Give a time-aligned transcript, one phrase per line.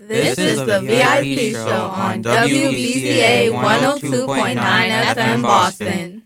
[0.00, 6.22] This is the VIP show on WBCA 102.9 FM Boston.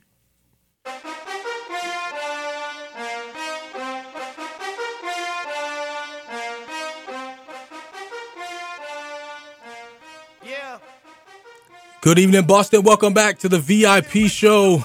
[12.00, 12.84] Good evening, Boston.
[12.84, 14.84] Welcome back to the VIP show.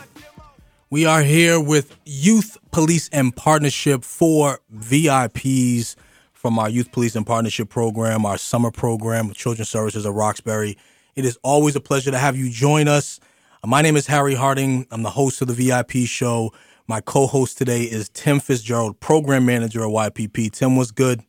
[0.90, 5.96] We are here with Youth Police and Partnership for VIPs
[6.40, 10.78] from our Youth Police and Partnership program, our summer program with Children's Services of Roxbury.
[11.14, 13.20] It is always a pleasure to have you join us.
[13.66, 14.88] My name is Harry Harding.
[14.90, 16.54] I'm the host of the VIP show.
[16.88, 20.54] My co-host today is Tim Fitzgerald, program manager at YPP.
[20.54, 21.22] Tim, what's good?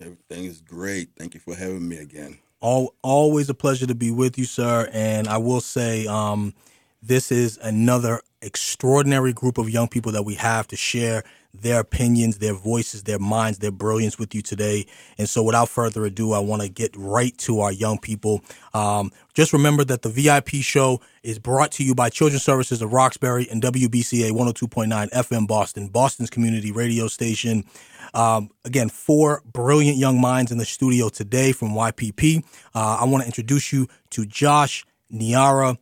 [0.00, 1.10] Everything is great.
[1.18, 2.38] Thank you for having me again.
[2.60, 4.88] All, always a pleasure to be with you, sir.
[4.90, 6.54] And I will say, um,
[7.02, 12.38] this is another extraordinary group of young people that we have to share their opinions,
[12.38, 14.86] their voices, their minds, their brilliance with you today.
[15.18, 18.42] And so, without further ado, I want to get right to our young people.
[18.72, 22.92] Um, just remember that the VIP show is brought to you by Children's Services of
[22.92, 27.64] Roxbury and WBCA 102.9 FM Boston, Boston's community radio station.
[28.14, 32.44] Um, again, four brilliant young minds in the studio today from YPP.
[32.74, 35.78] Uh, I want to introduce you to Josh, Niara,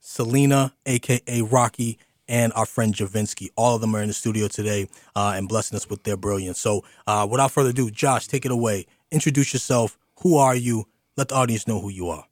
[0.00, 1.98] Selena, aka Rocky,
[2.32, 3.50] and our friend Javinsky.
[3.56, 6.58] All of them are in the studio today uh, and blessing us with their brilliance.
[6.58, 8.86] So, uh, without further ado, Josh, take it away.
[9.10, 9.98] Introduce yourself.
[10.22, 10.86] Who are you?
[11.16, 12.24] Let the audience know who you are.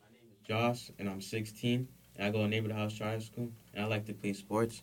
[0.00, 3.50] My name is Josh, and I'm 16, and I go to Neighborhood House Charter School,
[3.74, 4.82] and I like to play sports.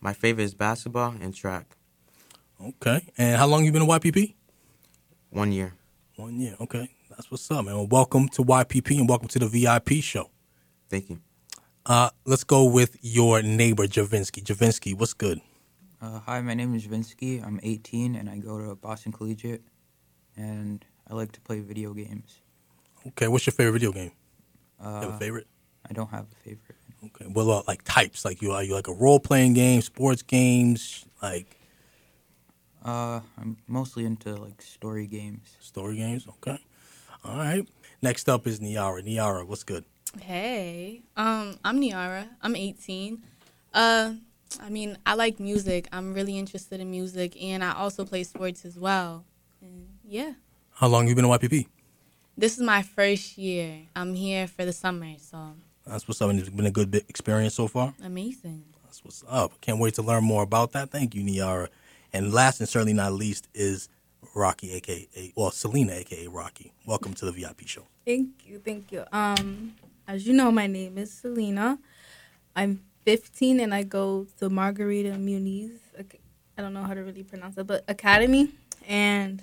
[0.00, 1.76] My favorite is basketball and track.
[2.64, 3.06] Okay.
[3.18, 4.34] And how long you been at YPP?
[5.28, 5.74] One year.
[6.16, 6.56] One year.
[6.60, 6.88] Okay.
[7.10, 7.74] That's what's up, man.
[7.74, 10.30] Well, welcome to YPP and welcome to the VIP show.
[10.88, 11.20] Thank you.
[11.86, 14.42] Uh, let's go with your neighbor, Javinsky.
[14.42, 15.40] Javinsky, what's good?
[16.02, 17.44] Uh, hi, my name is Javinsky.
[17.44, 19.62] I'm 18 and I go to Boston Collegiate,
[20.36, 22.40] and I like to play video games.
[23.08, 23.28] Okay.
[23.28, 24.10] What's your favorite video game?
[24.80, 25.46] You Uh, have a favorite?
[25.88, 26.76] I don't have a favorite.
[27.04, 27.26] Okay.
[27.32, 31.04] Well, uh, like types, like you are you like a role playing game, sports games,
[31.22, 31.56] like
[32.84, 35.56] Uh, I'm mostly into like story games.
[35.60, 36.26] story games.
[36.28, 36.58] Okay.
[37.24, 37.66] All right.
[38.02, 39.02] Next up is Niara.
[39.02, 39.84] Niara, what's good?
[40.20, 42.28] Hey, um, I'm Niara.
[42.42, 43.22] I'm 18.
[43.74, 44.14] Uh,
[44.60, 45.88] I mean, I like music.
[45.92, 49.24] I'm really interested in music, and I also play sports as well.
[49.60, 50.32] And yeah,
[50.74, 51.66] How long you been at YPP?
[52.36, 53.78] this is my first year.
[53.94, 55.54] I'm here for the summer, so
[55.86, 56.30] That's what's up.
[56.30, 57.94] And it's been a good experience so far.
[58.04, 58.64] amazing.
[58.84, 59.60] That's what's up.
[59.60, 60.90] Can't wait to learn more about that.
[60.90, 61.68] Thank you, Niara.
[62.12, 63.88] And last and certainly not least is
[64.34, 66.72] Rocky, aka well Selena, aka Rocky.
[66.86, 67.82] Welcome to the VIP show.
[68.06, 69.04] Thank you, thank you.
[69.12, 69.74] Um,
[70.06, 71.78] as you know, my name is Selena.
[72.54, 75.78] I'm 15 and I go to Margarita Muniz.
[76.58, 78.50] I don't know how to really pronounce it, but Academy.
[78.86, 79.42] And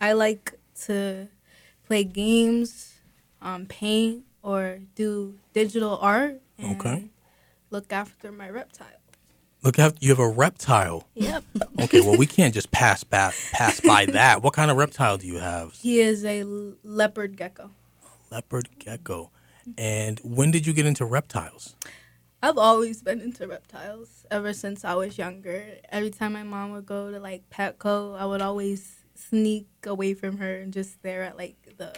[0.00, 1.28] I like to
[1.86, 2.94] play games,
[3.40, 6.40] um, paint, or do digital art.
[6.62, 7.08] Okay.
[7.70, 8.86] Look after my reptile.
[9.62, 11.06] Look, at you have a reptile.
[11.14, 11.44] Yep.
[11.80, 14.42] Okay, well we can't just pass by pass by that.
[14.42, 15.72] What kind of reptile do you have?
[15.72, 16.44] he is a
[16.84, 17.70] leopard gecko.
[18.30, 19.30] Leopard gecko.
[19.78, 21.76] And when did you get into reptiles?
[22.42, 25.76] I've always been into reptiles ever since I was younger.
[25.90, 30.38] Every time my mom would go to like Petco, I would always sneak away from
[30.38, 31.92] her and just stare at like the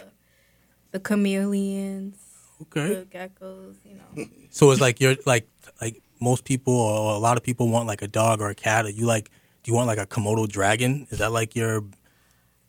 [0.91, 2.17] the chameleons,
[2.61, 2.93] Okay.
[2.93, 4.27] the geckos, you know.
[4.51, 5.47] So it's like you're like
[5.81, 8.85] like most people or a lot of people want like a dog or a cat.
[8.85, 9.31] Are you like
[9.63, 11.07] do you want like a Komodo dragon?
[11.09, 11.83] Is that like your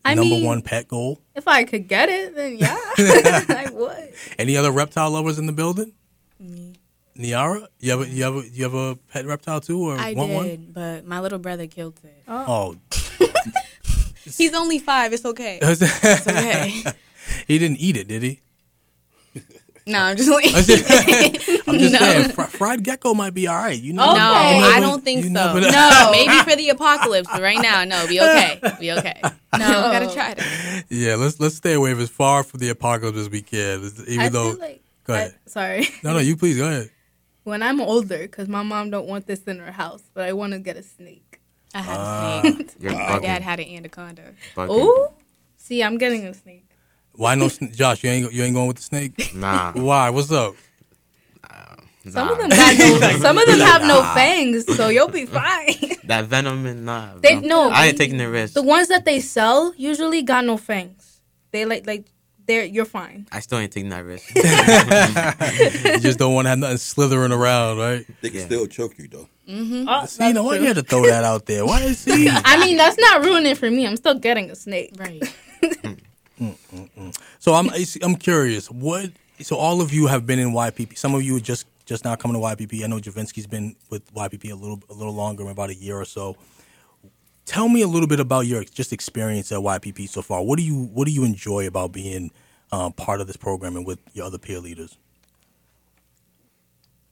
[0.07, 1.21] I number mean, one pet goal?
[1.35, 4.13] If I could get it, then yeah, I would.
[4.39, 5.93] Any other reptile lovers in the building?
[6.39, 6.75] Me.
[7.17, 10.13] Niara, you have a, you have a, you have a pet reptile too, or I
[10.15, 10.69] want one?
[10.73, 12.23] but my little brother killed it.
[12.29, 13.27] Oh, oh.
[14.25, 15.13] He's only five.
[15.13, 15.59] It's okay.
[15.63, 16.83] It's okay.
[17.47, 18.41] he didn't eat it, did he?
[19.87, 20.47] No, I'm just like.
[20.55, 21.99] I'm just, I'm just No.
[21.99, 23.81] saying, fr- fried gecko might be all right.
[23.81, 24.59] You know, No, Okay.
[24.59, 25.31] You I don't think so.
[25.31, 28.61] never- No, maybe for the apocalypse, but right now, no, be okay.
[28.81, 29.21] Be okay.
[29.57, 30.85] No, gotta try it.
[30.91, 33.91] Yeah, let's let's stay away as far from the apocalypse as we can.
[34.07, 34.83] Even I though, feel like.
[35.05, 35.35] go ahead.
[35.47, 35.89] I- sorry.
[36.03, 36.91] no, no, you please go ahead.
[37.45, 40.53] When I'm older, because my mom don't want this in her house, but I want
[40.53, 41.41] to get a snake.
[41.75, 42.41] I had Ah.
[42.41, 42.83] a snake.
[42.83, 44.35] My dad had an anaconda.
[44.55, 44.67] bugging.
[44.71, 45.15] Oh,
[45.57, 46.66] see, I'm getting a snake.
[47.17, 48.05] Why no, sn- Josh?
[48.05, 49.35] You ain't you ain't going with the snake?
[49.35, 49.73] Nah.
[49.75, 50.11] Why?
[50.11, 50.55] What's up?
[52.09, 55.75] Some of them got no, some of them have no fangs, so you'll be fine.
[56.07, 57.15] That venom and nah.
[57.21, 57.49] They- bro.
[57.49, 58.55] no, I ain't taking the risk.
[58.55, 61.21] the ones that they sell usually got no fangs.
[61.51, 62.05] They like like
[62.47, 63.27] they're you're fine.
[63.33, 64.33] I still ain't taking that risk.
[64.37, 68.07] You just don't want to have nothing slithering around, right?
[68.21, 68.47] They can Yeah.
[68.47, 69.29] still choke you though.
[69.49, 69.89] Mm-hmm.
[69.89, 71.67] Oh, See, you know why you had to throw that out there?
[71.67, 72.29] Why is he?
[72.31, 73.85] I mean, that's not ruining it for me.
[73.85, 74.93] I'm still getting a snake.
[74.97, 75.23] Right.
[77.39, 77.71] So I'm
[78.03, 78.71] I'm curious.
[78.71, 79.11] What?
[79.41, 80.97] So all of you have been in YPP.
[80.99, 82.83] Some of you just just now coming to YPP.
[82.83, 86.05] I know Javinsky's been with YPP a little a little longer, about a year or
[86.05, 86.37] so.
[87.45, 90.43] Tell me a little bit about your just experience at YPP so far.
[90.43, 92.31] What do you what do you enjoy about being
[92.73, 94.97] um, part of this program and with your other peer leaders?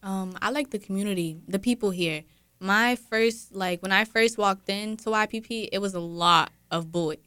[0.02, 2.24] Um, I like the community, the people here.
[2.60, 7.18] My first, like, when I first walked into YPP, it was a lot of boys.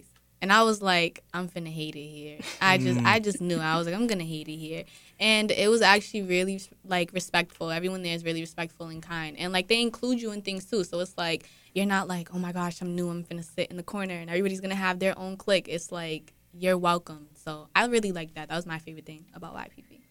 [0.42, 2.40] And I was like, I'm finna hate it here.
[2.62, 3.58] I just, I just knew.
[3.58, 4.84] I was like, I'm gonna hate it here.
[5.20, 7.72] And it was actually really like respectful.
[7.72, 10.84] Everyone there is really respectful and kind, and like they include you in things too.
[10.84, 13.10] So it's like you're not like, oh my gosh, I'm new.
[13.10, 15.68] I'm finna sit in the corner, and everybody's gonna have their own clique.
[15.68, 17.28] It's like you're welcome.
[17.44, 18.50] So I really like that.
[18.50, 20.02] That was my favorite thing about YPP.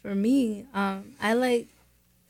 [0.00, 1.68] For me, um, I like.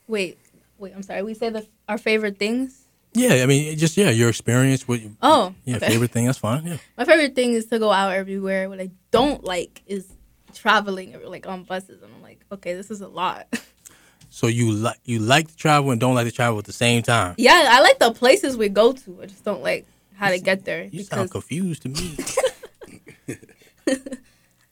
[0.06, 0.38] Wait,
[0.78, 0.92] wait.
[0.94, 1.22] I'm sorry.
[1.22, 2.81] We say the our favorite things.
[3.14, 5.88] Yeah, I mean, just yeah, your experience with Oh, yeah, okay.
[5.88, 6.26] favorite thing.
[6.26, 6.64] That's fine.
[6.66, 8.68] Yeah, My favorite thing is to go out everywhere.
[8.68, 10.06] What I don't like is
[10.54, 13.46] traveling like on buses, and I'm like, okay, this is a lot.
[14.30, 17.02] so you like you like to travel and don't like to travel at the same
[17.02, 17.34] time.
[17.36, 19.18] yeah, I like the places we go to.
[19.22, 22.16] I just don't like how to get there You sound confused to me.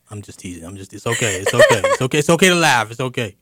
[0.09, 0.65] I'm just teasing.
[0.65, 0.93] I'm just.
[0.93, 1.35] It's okay.
[1.37, 1.81] It's okay.
[1.85, 2.17] It's okay.
[2.19, 2.91] It's okay to laugh.
[2.91, 3.35] It's okay.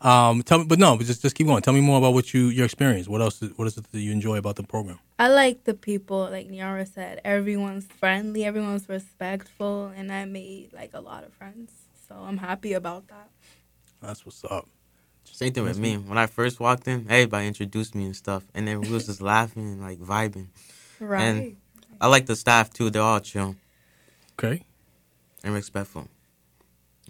[0.00, 1.62] Um, tell me, but no, but just just keep going.
[1.62, 3.08] Tell me more about what you your experience.
[3.08, 3.40] What else?
[3.56, 4.98] What is it that you enjoy about the program?
[5.18, 7.20] I like the people, like Niara said.
[7.24, 11.72] Everyone's friendly, everyone's respectful, and I made like a lot of friends.
[12.08, 13.28] So I'm happy about that.
[14.02, 14.68] That's what's up.
[15.24, 15.96] Same thing with me.
[15.96, 19.20] When I first walked in, everybody introduced me and stuff, and then we was just
[19.22, 20.48] laughing and like vibing.
[21.00, 21.22] Right.
[21.22, 21.56] And
[22.00, 22.90] I like the staff too.
[22.90, 23.56] They're all chill
[24.38, 24.62] Okay.
[25.42, 26.08] and respectful.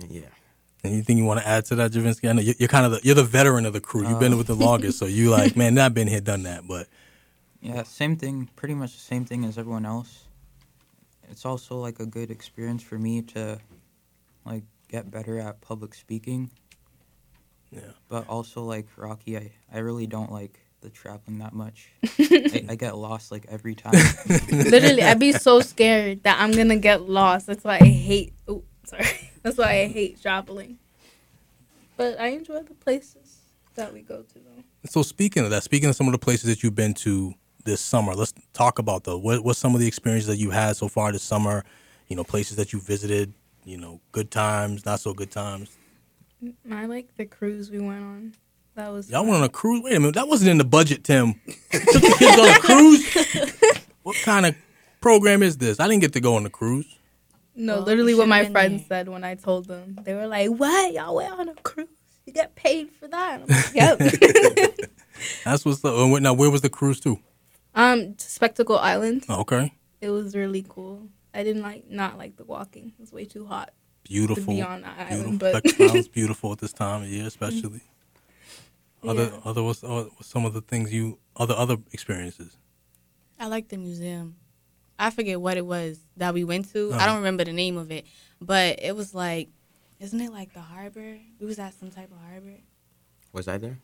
[0.01, 0.23] And yeah.
[0.85, 2.29] Anything you want to add to that, Javinsky?
[2.29, 4.07] I know you're, you're kind of the, you're the veteran of the crew.
[4.07, 4.37] You've been uh.
[4.37, 6.69] with the longest, so you like, man, I've been here, done that.
[6.69, 6.89] But
[7.61, 10.25] Yeah, same thing, pretty much the same thing as everyone else.
[11.31, 13.59] It's also like a good experience for me to
[14.45, 16.51] like get better at public speaking.
[17.71, 17.81] Yeah.
[18.09, 21.89] But also like Rocky, I, I really don't like the traveling that much.
[22.19, 23.95] I, I get lost like every time.
[24.51, 27.47] Literally, I'd be so scared that I'm gonna get lost.
[27.47, 28.35] That's why I hate.
[28.47, 29.24] Oh, sorry.
[29.45, 30.79] That's why I hate traveling.
[31.97, 33.39] But I enjoy the places
[33.77, 34.65] that we go to, though.
[34.87, 37.33] so speaking of that, speaking of some of the places that you've been to
[37.65, 39.23] this summer, let's talk about those.
[39.23, 41.65] What what's some of the experiences that you've had so far this summer?
[42.09, 43.33] You know, places that you visited.
[43.65, 45.71] You know, good times, not so good times.
[46.71, 48.35] I like the cruise we went on.
[48.75, 49.29] That was Y'all fun.
[49.29, 49.83] went on a cruise.
[49.85, 51.35] Wait a minute, that wasn't in the budget, Tim.
[51.71, 53.81] Took the kids on a cruise.
[54.03, 54.55] What kind of
[55.01, 55.81] program is this?
[55.81, 56.99] I didn't get to go on the cruise.
[57.57, 58.99] No, Well, literally what my friends there.
[59.05, 59.99] said when I told them.
[60.03, 60.93] They were like, "What?
[60.93, 61.89] Y'all went on a cruise?
[62.27, 64.79] You get paid for that?" I'm like, "Yep."
[65.45, 65.95] That's what's up.
[65.95, 67.19] And Now, where was the cruise to?
[67.75, 69.25] um, Spectacle Island.
[69.29, 71.09] Oh, okay, It was really cool.
[71.33, 72.89] I didn't like not like the walking.
[72.99, 73.71] It was way too hot
[74.05, 74.45] beautiful.
[74.45, 75.25] to be on that beautiful.
[75.27, 75.41] island.
[75.41, 77.81] But Spectacle beautiful at this time of year, especially.
[79.03, 79.41] Other, Yeah.
[79.45, 82.57] other, what's, uh, what's some of the things you, other, other experiences?
[83.39, 84.37] I like the museum.
[84.99, 86.91] I forget what it was that we went to.
[86.93, 86.97] Oh.
[86.97, 88.07] I don't remember the name of it,
[88.41, 89.49] but it was like,
[90.01, 91.19] isn't it like the harbor?
[91.41, 92.59] We was at some type of harbor.
[93.33, 93.79] Was I there?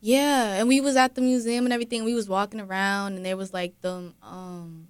[0.00, 2.04] Yeah, and we was at the museum and everything.
[2.04, 4.88] We was walking around, and there was like the um.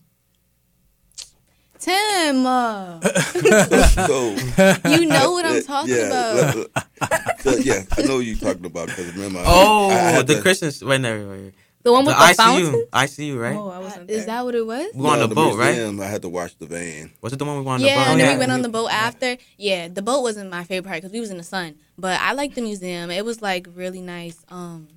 [1.79, 4.31] Tim, uh, so
[4.89, 6.55] you know what I'm talking yeah, about.
[7.41, 9.41] so, yeah, I know what you're talking about because remember.
[9.41, 10.83] I- Oh, I had the to- Christians.
[10.83, 11.55] Wait, no, wait, wait.
[11.85, 12.37] The one The with the, ICU.
[12.37, 12.87] fountain.
[12.93, 13.57] ICU, right?
[13.57, 14.27] Oh, I wasn't Is there.
[14.27, 14.87] that what it was?
[14.95, 15.79] We were on no, the boat, right?
[15.79, 17.13] I had to watch the van.
[17.21, 18.11] Was it the one we were on yeah, the boat?
[18.11, 18.35] and then yeah.
[18.35, 19.37] we went on the boat after.
[19.59, 21.77] Yeah, the boat wasn't my favorite part because we was in the sun.
[21.99, 23.11] But I liked the museum.
[23.11, 24.89] It was like really nice um,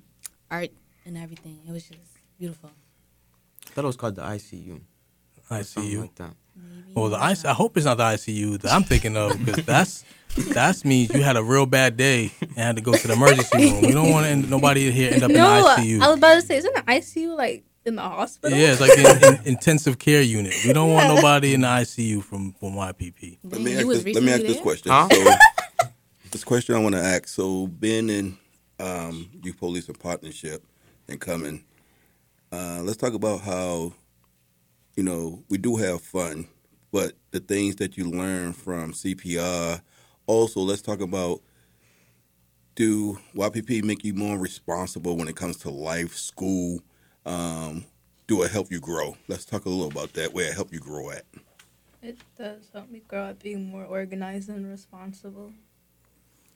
[0.50, 0.70] art
[1.04, 1.60] and everything.
[1.68, 2.00] It was just
[2.38, 2.70] beautiful.
[3.66, 4.80] I thought it was called the ICU.
[5.50, 6.00] I or see something you.
[6.00, 6.34] Like that.
[6.94, 10.04] Well, the IC, I hope it's not the ICU that I'm thinking of because that's
[10.54, 13.70] that means you had a real bad day and had to go to the emergency
[13.70, 13.82] room.
[13.82, 16.02] We don't want end, nobody here end up No, in the ICU.
[16.02, 18.56] I was about to say, isn't the ICU like in the hospital?
[18.56, 20.54] Yeah, it's like an in, intensive care unit.
[20.64, 23.38] We don't want nobody in the ICU from from YPP.
[23.44, 24.92] Let me ask this, let me ask this question.
[24.92, 25.08] Huh?
[25.10, 25.88] So,
[26.30, 27.28] this question I want to ask.
[27.28, 28.38] So, being in
[28.78, 30.62] um, youth police and partnership
[31.08, 31.64] and coming,
[32.52, 33.92] uh, let's talk about how
[34.98, 36.48] you know we do have fun,
[36.90, 39.80] but the things that you learn from CPR.
[40.26, 41.40] Also, let's talk about
[42.74, 46.80] do YPP make you more responsible when it comes to life, school?
[47.24, 47.84] Um,
[48.26, 49.16] do it help you grow?
[49.28, 50.34] Let's talk a little about that.
[50.34, 51.22] Where it help you grow at?
[52.02, 55.52] It does help me grow up being more organized and responsible.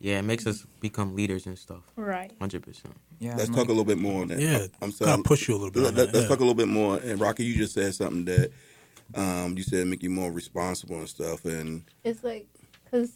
[0.03, 1.85] Yeah, it makes us become leaders and stuff.
[1.95, 2.33] Right.
[2.41, 2.95] Hundred percent.
[3.21, 4.41] Yeah, Let's and, talk like, a little bit more on that.
[4.41, 5.85] Yeah, I'm Kind of push you a little bit.
[5.85, 6.29] Let, on let, that, us yeah.
[6.29, 6.97] talk a little bit more.
[6.99, 8.51] And Rocky, you just said something that
[9.15, 12.47] Um, you said make you more responsible and stuff, and It's like
[12.85, 13.13] because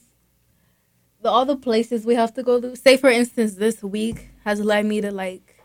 [1.22, 2.76] the all the places we have to go to.
[2.76, 5.56] Say for instance, this week has led me to like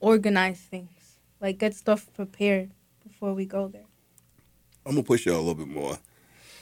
[0.00, 2.70] organize things, like get stuff prepared
[3.06, 3.86] before we go there.
[4.86, 5.98] I'm gonna push you a little bit more.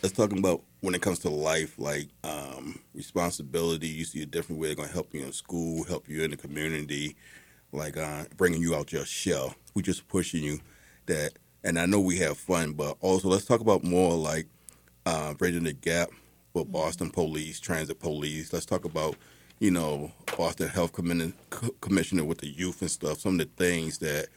[0.03, 3.89] Let's talk about when it comes to life, like um, responsibility.
[3.89, 6.37] You see a different way they're gonna help you in school, help you in the
[6.37, 7.17] community,
[7.73, 9.57] like uh, bringing you out your shell.
[9.75, 10.61] We just pushing you
[11.07, 11.33] that,
[11.65, 14.47] and I know we have fun, but also let's talk about more like
[15.05, 16.11] uh, bridging the gap
[16.55, 18.53] with Boston Police, Transit Police.
[18.53, 19.17] Let's talk about
[19.59, 21.33] you know Boston Health Commissioner,
[21.81, 23.19] Commissioner with the youth and stuff.
[23.19, 24.29] Some of the things that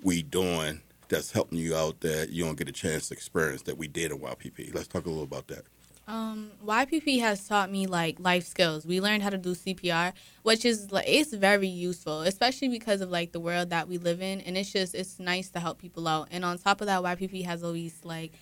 [0.00, 0.80] we doing
[1.10, 4.10] that's helping you out that you don't get a chance to experience that we did
[4.10, 4.74] in YPP.
[4.74, 5.66] Let's talk a little about that.
[6.08, 8.84] Um, YPP has taught me like life skills.
[8.84, 13.10] We learned how to do CPR, which is like it's very useful, especially because of
[13.10, 16.08] like the world that we live in, and it's just it's nice to help people
[16.08, 16.28] out.
[16.30, 18.32] And on top of that, YPP has always like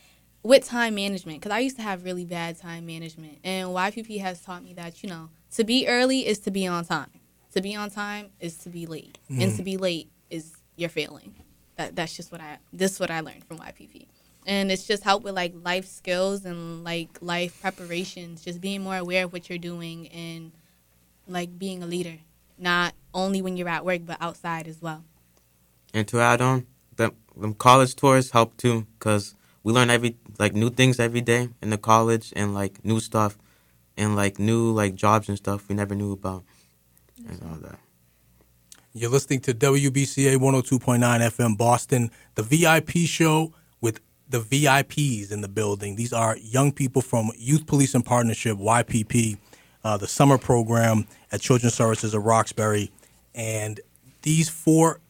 [0.43, 4.41] with time management because I used to have really bad time management, and YPP has
[4.41, 7.11] taught me that you know to be early is to be on time.
[7.53, 11.35] To be on time is to be late, and to be late is you're failing.
[11.77, 14.07] That that's just what I this is what I learned from YPP
[14.51, 18.97] and it's just help with like life skills and like life preparations just being more
[18.97, 20.51] aware of what you're doing and
[21.29, 22.19] like being a leader
[22.59, 25.05] not only when you're at work but outside as well
[25.95, 26.67] And to add on,
[26.97, 31.49] them, them college tours help too, cause we learn every like new things every day
[31.63, 33.39] in the college and like new stuff,
[33.97, 36.45] and like new like jobs and stuff we never knew about,
[37.29, 37.79] and all that.
[38.93, 44.01] You're listening to WBCA 102.9 FM Boston, the VIP show with
[44.31, 45.97] the VIPs in the building.
[45.97, 49.39] These are young people from Youth Police and Partnership, YPP,
[49.83, 52.93] uh, the summer program at Children's Services of Roxbury.
[53.35, 53.81] And
[54.23, 55.01] these four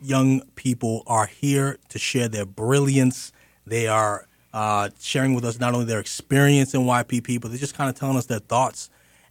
[0.00, 3.32] young people are here to share their brilliance.
[3.66, 7.74] They are uh, sharing with us not only their experience in YPP, but they're just
[7.74, 8.90] kind of telling us their thoughts.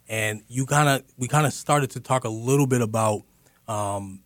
[0.10, 3.22] And you kind of, we kind of started to talk a little bit about
[3.70, 4.22] um,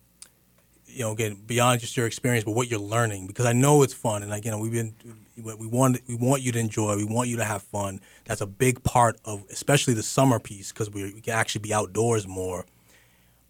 [0.96, 3.92] you know, again, beyond just your experience, but what you're learning, because I know it's
[3.92, 4.94] fun, and again, we've been,
[5.36, 8.00] we want, we want you to enjoy, we want you to have fun.
[8.24, 11.74] That's a big part of, especially the summer piece, because we, we can actually be
[11.74, 12.64] outdoors more.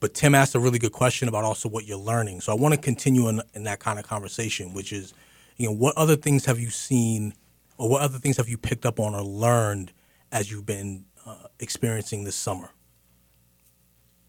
[0.01, 2.75] But Tim asked a really good question about also what you're learning, so I want
[2.75, 5.15] to continue in, in that kind of conversation, which is,
[5.57, 7.33] you know, what other things have you seen,
[7.79, 9.93] or what other things have you picked up on or learned
[10.33, 12.71] as you've been uh, experiencing this summer?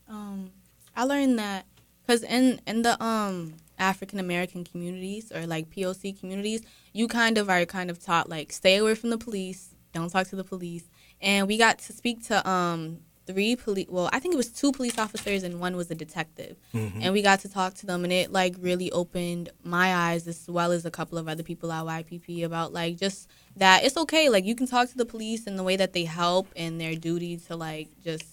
[0.10, 0.52] um
[0.96, 1.66] i learned that
[2.08, 6.62] because in in the um african american communities or like poc communities
[6.94, 10.28] you kind of are kind of taught like stay away from the police don't talk
[10.28, 10.84] to the police.
[11.22, 14.72] And we got to speak to um three police well i think it was two
[14.72, 16.56] police officers and one was a detective.
[17.02, 20.48] And we got to talk to them and it like really opened my eyes as
[20.48, 24.30] well as a couple of other people at ypp about like just that it's okay
[24.30, 26.96] like you can talk to the police and the way that they help and their
[26.96, 28.26] duty to like just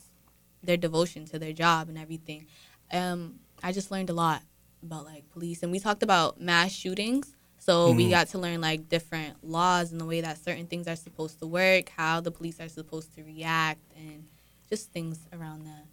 [0.63, 2.47] their devotion to their job and everything.
[2.93, 4.43] Um i just learned a lot
[4.85, 7.35] about like police and we talked about mass shootings.
[7.59, 8.11] So we mm-hmm.
[8.11, 11.47] got to learn like different laws and the way that certain things are supposed to
[11.47, 14.27] work how the police are supposed to react and
[14.69, 15.87] just things around that.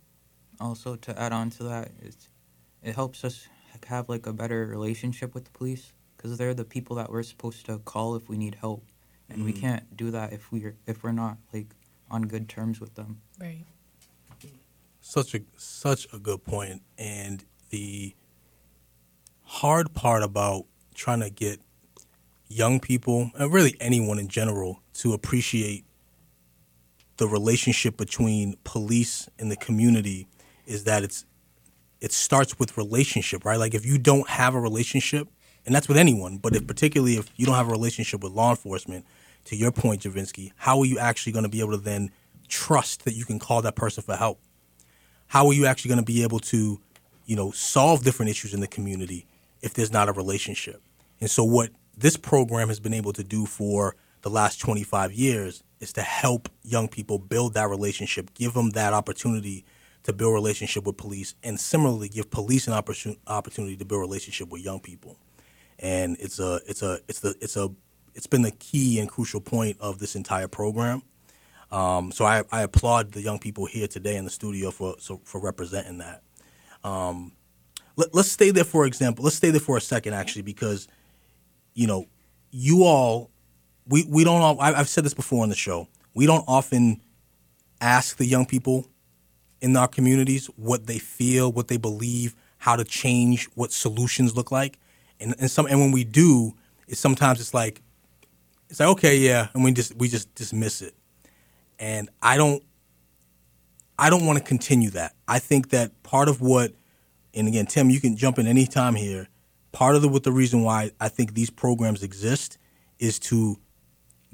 [0.60, 2.28] Also, to add on to that, it's,
[2.84, 3.48] it helps us
[3.88, 7.66] have like a better relationship with the police because they're the people that we're supposed
[7.66, 8.84] to call if we need help,
[9.30, 9.62] and we mm-hmm.
[9.62, 11.74] can't do that if we're if we're not like
[12.12, 13.22] on good terms with them.
[13.40, 13.66] right.
[15.04, 18.16] Such a such a good point and the
[19.44, 21.60] hard part about trying to get
[22.48, 25.86] young people and really anyone in general to appreciate
[27.18, 30.28] the relationship between police and the community
[30.66, 31.26] is that it's
[32.00, 33.60] it starts with relationship right?
[33.60, 35.28] Like if you don't have a relationship
[35.66, 38.52] and that's with anyone but if particularly if you don't have a relationship with law
[38.52, 39.06] enforcement
[39.46, 42.12] to your point Javinsky how are you actually going to be able to then
[42.52, 44.40] trust that you can call that person for help?
[45.28, 46.80] How are you actually going to be able to,
[47.32, 49.26] you know, solve different issues in the community
[49.62, 50.82] if there's not a relationship?
[51.22, 55.64] And so, what this program has been able to do for the last 25 years
[55.80, 59.64] is to help young people build that relationship, give them that opportunity
[60.04, 64.62] to build relationship with police, and similarly give police an opportunity to build relationship with
[64.62, 65.18] young people.
[65.80, 67.70] And it's a, it's a, it's the, it's a,
[68.14, 71.02] it's been the key and crucial point of this entire program.
[71.72, 75.22] Um, so I, I applaud the young people here today in the studio for so,
[75.24, 76.24] for representing that.
[76.84, 77.34] Um,
[77.96, 79.24] let, let's stay there for example.
[79.24, 80.88] Let's stay there for a second, actually, because
[81.74, 82.06] you know,
[82.52, 83.32] you all,
[83.88, 84.42] we we don't.
[84.42, 85.88] All, I, I've said this before on the show.
[86.14, 87.02] We don't often
[87.80, 88.88] ask the young people
[89.62, 94.52] in our communities what they feel, what they believe, how to change, what solutions look
[94.52, 94.80] like,
[95.20, 96.54] and and some and when we do,
[96.88, 97.82] it's sometimes it's like
[98.70, 100.96] it's like okay, yeah, and we just we just dismiss it.
[101.80, 102.64] And I don't
[104.02, 105.14] I don't want to continue that.
[105.28, 106.74] I think that part of what
[107.34, 109.30] and again, Tim, you can jump in any time here.
[109.72, 112.58] Part of the what the reason why I think these programs exist
[113.00, 113.58] is to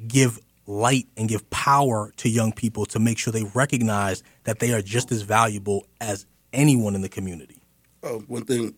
[0.08, 4.74] give light and give power to young people to make sure they recognize that they
[4.74, 7.62] are just as valuable as anyone in the community.
[8.04, 8.74] Uh, one thing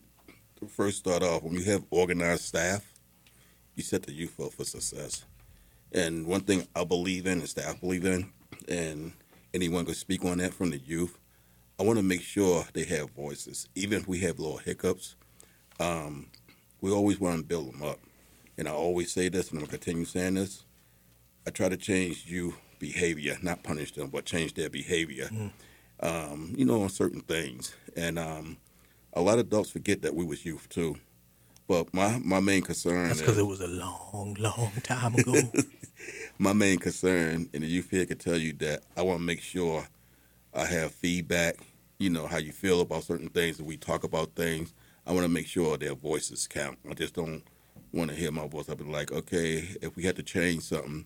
[0.58, 2.84] to first start off, when you have organized staff,
[3.74, 5.24] you set the youth up for success.
[5.92, 8.30] And one thing I believe in, and staff believe in,
[8.68, 9.12] and
[9.54, 11.18] anyone could speak on that from the youth,
[11.78, 13.68] I want to make sure they have voices.
[13.74, 15.16] Even if we have little hiccups,
[15.78, 16.26] um,
[16.80, 17.98] we always want to build them up.
[18.58, 20.64] And I always say this, and I'm going to continue saying this.
[21.46, 25.30] I try to change youth behavior, not punish them, but change their behavior,
[26.00, 27.74] um, you know, on certain things.
[27.96, 28.58] And um,
[29.14, 30.96] a lot of adults forget that we was youth too.
[31.70, 35.40] But my, my main concern That's because it was a long, long time ago.
[36.38, 39.40] my main concern, and the youth here can tell you that I want to make
[39.40, 39.86] sure
[40.52, 41.58] I have feedback.
[42.00, 44.74] You know how you feel about certain things, and we talk about things.
[45.06, 46.76] I want to make sure their voices count.
[46.90, 47.44] I just don't
[47.92, 48.68] want to hear my voice.
[48.68, 51.04] I'll be like, okay, if we had to change something,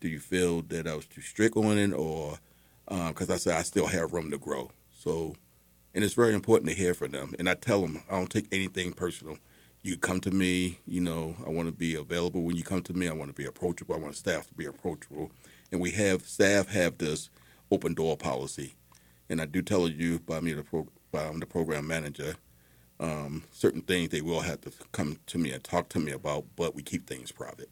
[0.00, 2.38] do you feel that I was too strict on it, or
[2.88, 4.70] uh, because I say I still have room to grow?
[4.98, 5.34] So,
[5.94, 7.34] and it's very important to hear from them.
[7.38, 9.36] And I tell them I don't take anything personal.
[9.86, 12.92] You come to me, you know, I want to be available when you come to
[12.92, 13.08] me.
[13.08, 13.94] I want to be approachable.
[13.94, 15.30] I want staff to be approachable,
[15.70, 17.30] and we have staff have this
[17.70, 18.74] open door policy.
[19.28, 22.34] And I do tell you by me the pro, by I'm the program manager,
[22.98, 26.46] um, certain things they will have to come to me and talk to me about,
[26.56, 27.70] but we keep things private.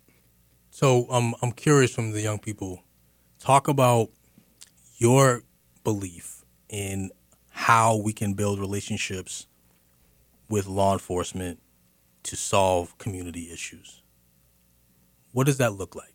[0.71, 2.85] So um, I'm curious from the young people,
[3.40, 4.11] talk about
[4.99, 5.42] your
[5.83, 7.11] belief in
[7.50, 9.49] how we can build relationships
[10.49, 11.59] with law enforcement
[12.24, 14.02] to solve community issues.
[15.32, 16.14] What does that look like?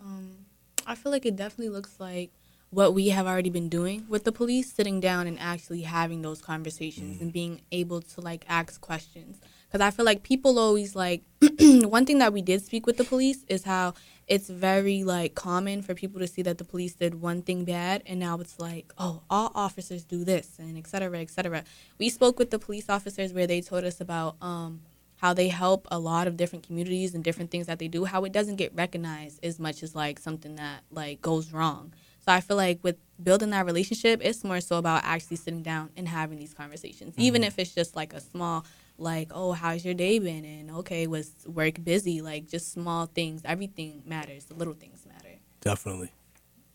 [0.00, 0.46] Um,
[0.86, 2.30] I feel like it definitely looks like
[2.70, 6.40] what we have already been doing with the police, sitting down and actually having those
[6.40, 9.40] conversations and being able to like ask questions.
[9.70, 11.22] Because I feel like people always like
[11.60, 13.94] one thing that we did speak with the police is how
[14.26, 18.02] it's very like common for people to see that the police did one thing bad
[18.04, 21.62] and now it's like oh all officers do this and et cetera et cetera.
[21.98, 24.80] We spoke with the police officers where they told us about um,
[25.18, 28.24] how they help a lot of different communities and different things that they do how
[28.24, 31.92] it doesn't get recognized as much as like something that like goes wrong
[32.24, 35.90] so i feel like with building that relationship it's more so about actually sitting down
[35.96, 37.14] and having these conversations.
[37.18, 38.64] Even if it's just like a small
[38.98, 40.44] like oh how's your day been?
[40.44, 42.20] and okay was work busy?
[42.20, 43.42] Like just small things.
[43.44, 44.44] Everything matters.
[44.44, 45.36] The little things matter.
[45.60, 46.12] Definitely.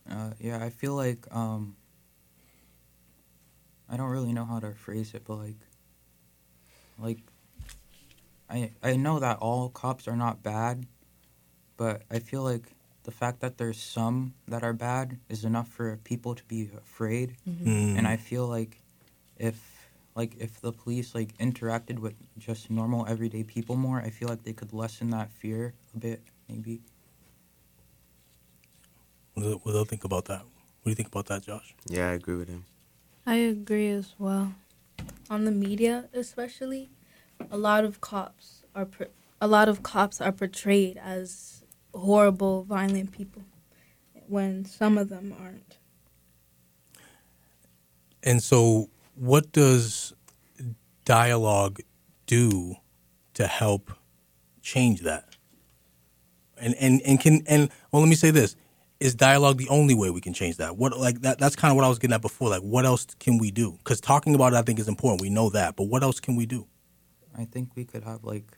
[0.09, 1.75] Uh, yeah, I feel like um,
[3.89, 5.57] I don't really know how to phrase it, but like,
[6.99, 7.19] like,
[8.49, 10.85] I I know that all cops are not bad,
[11.77, 12.71] but I feel like
[13.05, 17.37] the fact that there's some that are bad is enough for people to be afraid,
[17.47, 17.97] Mm.
[17.97, 18.81] and I feel like
[19.37, 19.57] if
[20.15, 24.43] like if the police like interacted with just normal everyday people more, I feel like
[24.43, 26.81] they could lessen that fear a bit, maybe.
[29.33, 30.41] What do, what do you think about that?
[30.41, 31.75] What do you think about that, Josh?
[31.87, 32.65] Yeah, I agree with him.
[33.25, 34.53] I agree as well.
[35.29, 36.89] On the media, especially,
[37.51, 39.09] a lot of cops are per-
[39.41, 41.63] a lot of cops are portrayed as
[41.95, 43.43] horrible, violent people,
[44.27, 45.77] when some of them aren't.
[48.23, 50.13] And so, what does
[51.05, 51.79] dialogue
[52.25, 52.75] do
[53.35, 53.91] to help
[54.61, 55.29] change that?
[56.57, 58.55] And and and can and well, let me say this:
[58.99, 60.77] is dialogue the only way we can change that?
[60.77, 61.37] What like that?
[61.37, 62.49] That's kind of what I was getting at before.
[62.49, 63.73] Like, what else can we do?
[63.77, 65.21] Because talking about it, I think, is important.
[65.21, 66.67] We know that, but what else can we do?
[67.37, 68.57] I think we could have like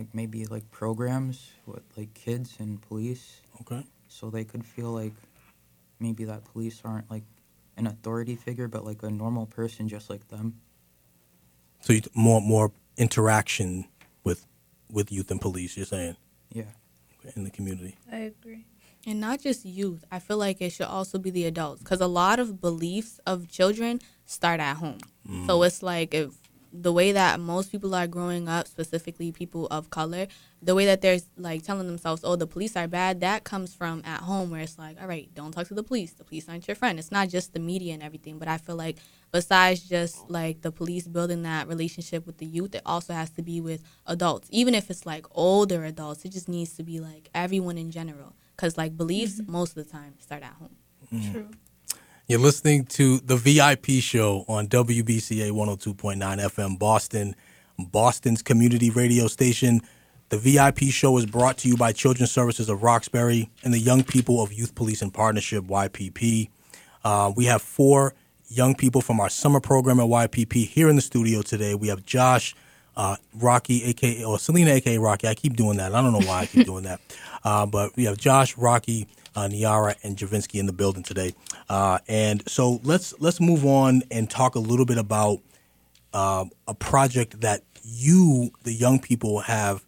[0.00, 3.84] like maybe like programs with like kids and police Okay.
[4.08, 5.12] so they could feel like
[6.00, 7.24] maybe that police aren't like
[7.76, 10.54] an authority figure but like a normal person just like them.
[11.82, 13.86] So you, more more interaction
[14.24, 14.46] with
[14.90, 15.76] with youth and police.
[15.76, 16.16] You're saying
[16.50, 16.72] Yeah.
[17.36, 17.96] in the community.
[18.10, 18.64] I agree.
[19.06, 20.04] And not just youth.
[20.10, 23.48] I feel like it should also be the adults because a lot of beliefs of
[23.48, 25.00] children start at home.
[25.28, 25.46] Mm.
[25.46, 26.32] So it's like if
[26.72, 30.28] the way that most people are growing up, specifically people of color,
[30.62, 34.02] the way that they're like telling themselves, "Oh, the police are bad," that comes from
[34.04, 36.12] at home, where it's like, "All right, don't talk to the police.
[36.12, 38.76] The police aren't your friend." It's not just the media and everything, but I feel
[38.76, 38.98] like
[39.32, 43.42] besides just like the police building that relationship with the youth, it also has to
[43.42, 44.48] be with adults.
[44.50, 48.34] Even if it's like older adults, it just needs to be like everyone in general,
[48.54, 49.52] because like beliefs mm-hmm.
[49.52, 50.76] most of the time start at home.
[51.08, 51.18] True.
[51.18, 51.52] Mm-hmm.
[52.30, 57.34] You're listening to the VIP show on WBCA 102.9 FM Boston,
[57.76, 59.80] Boston's community radio station.
[60.28, 64.04] The VIP show is brought to you by Children's Services of Roxbury and the Young
[64.04, 66.50] People of Youth Policing Partnership, YPP.
[67.02, 68.14] Uh, we have four
[68.46, 71.74] young people from our summer program at YPP here in the studio today.
[71.74, 72.54] We have Josh,
[72.96, 75.26] uh, Rocky, aka or Selena, aka Rocky.
[75.26, 75.96] I keep doing that.
[75.96, 77.00] I don't know why I keep doing that.
[77.42, 81.34] Uh, but we have Josh, Rocky, uh, Niara, and Javinsky in the building today.
[81.68, 85.40] Uh, and so let's let's move on and talk a little bit about
[86.12, 89.84] uh, a project that you, the young people, have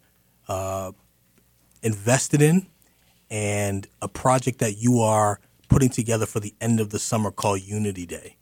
[0.47, 0.91] uh,
[1.81, 2.67] invested in,
[3.29, 7.61] and a project that you are putting together for the end of the summer called
[7.61, 8.37] Unity Day.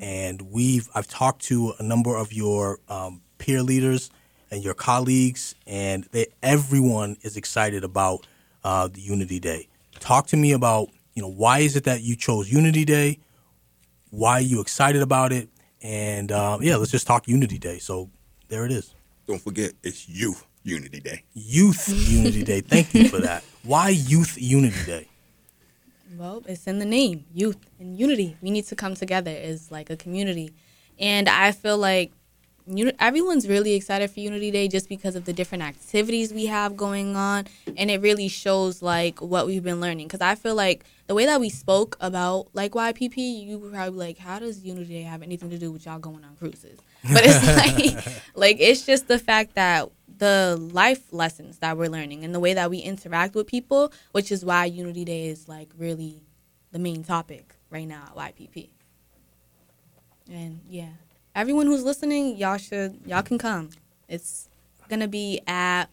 [0.00, 4.10] And we've I've talked to a number of your um, peer leaders
[4.50, 8.26] and your colleagues, and they, everyone is excited about
[8.62, 9.68] uh, the Unity Day.
[10.04, 13.20] Talk to me about you know why is it that you chose Unity Day?
[14.10, 15.48] Why are you excited about it?
[15.82, 17.78] And um, yeah, let's just talk Unity Day.
[17.78, 18.10] So
[18.48, 18.94] there it is,
[19.26, 21.24] Don't forget, it's Youth Unity Day.
[21.32, 22.60] Youth Unity Day.
[22.60, 23.44] Thank you for that.
[23.62, 25.08] Why Youth Unity Day?
[26.18, 28.36] Well, it's in the name, youth and unity.
[28.42, 30.52] We need to come together as like a community,
[30.98, 32.23] and I feel like uni-
[32.98, 37.16] everyone's really excited for Unity Day just because of the different activities we have going
[37.16, 37.46] on,
[37.76, 40.06] and it really shows like what we've been learning.
[40.06, 43.98] Because I feel like the way that we spoke about like YPP, you were probably
[43.98, 46.78] like, how does Unity Day have anything to do with y'all going on cruises?
[47.02, 52.24] But it's like, like it's just the fact that the life lessons that we're learning
[52.24, 55.68] and the way that we interact with people, which is why Unity Day is like
[55.76, 56.22] really
[56.72, 58.70] the main topic right now at YPP.
[60.30, 60.88] And yeah,
[61.34, 63.70] everyone who's listening, y'all should y'all can come.
[64.08, 64.48] It's
[64.88, 65.86] gonna be at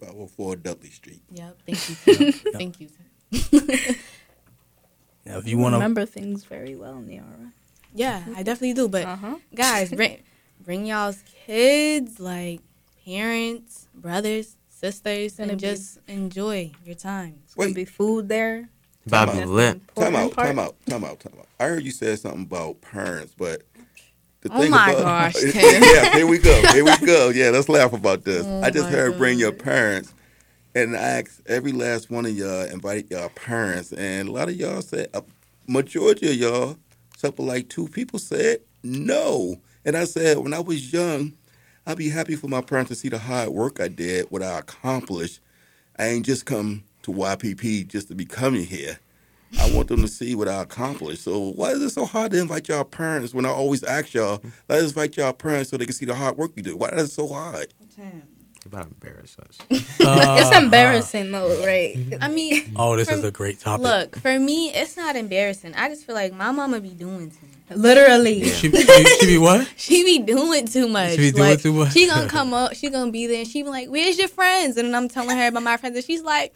[0.00, 1.22] 504 Dudley Street.
[1.30, 1.56] yep.
[1.66, 2.32] Thank you, Tim.
[2.52, 2.88] thank you.
[5.24, 7.52] Now, if you want to, remember things very well, Niara.
[7.94, 8.88] Yeah, I definitely do.
[8.88, 9.36] But Uh huh.
[9.54, 10.18] guys, bring
[10.60, 12.60] bring y'all's kids, like
[13.04, 17.40] parents, brothers, sisters, Gonna and be- just enjoy your time.
[17.56, 18.68] Gonna be food there.
[19.06, 19.94] Bobby Time That's lit.
[19.96, 21.46] time out, time out, time out, time out.
[21.60, 23.62] I heard you said something about parents, but
[24.40, 27.28] the Oh thing my about gosh, yeah, here we go, here we go.
[27.30, 28.44] Yeah, let's laugh about this.
[28.44, 30.12] Oh I just my heard bring your parents,
[30.74, 34.56] and I asked every last one of y'all invite y'all parents, and a lot of
[34.56, 35.22] y'all said, a
[35.66, 36.76] majority of y'all,
[37.14, 39.56] except for like two people said no.
[39.84, 41.32] And I said when I was young,
[41.86, 44.58] I'd be happy for my parents to see the hard work I did, what I
[44.58, 45.40] accomplished.
[45.98, 48.98] I ain't just come to YPP just to be coming here.
[49.60, 51.22] I want them to see what I accomplished.
[51.22, 54.42] So why is it so hard to invite y'all parents when I always ask y'all,
[54.68, 56.76] let's invite y'all parents so they can see the hard work you do?
[56.76, 57.72] Why is it so hard?
[57.96, 58.22] You
[58.66, 59.58] about embarrass us.
[59.70, 60.60] it's uh-huh.
[60.60, 61.96] embarrassing though, right?
[62.20, 63.84] I mean, oh, this For- is a great topic.
[63.84, 65.74] look for me, it's not embarrassing.
[65.74, 67.78] I just feel like my mama be doing too much.
[67.78, 68.44] Literally.
[68.44, 69.68] she, she, she be what?
[69.76, 71.12] She be doing too much.
[71.12, 71.92] She be doing Like, too much?
[71.92, 72.74] She gonna come up.
[72.74, 75.36] She gonna be there, and she be like, "Where's your friends?" And then I'm telling
[75.36, 76.52] her about my friends, and she's like,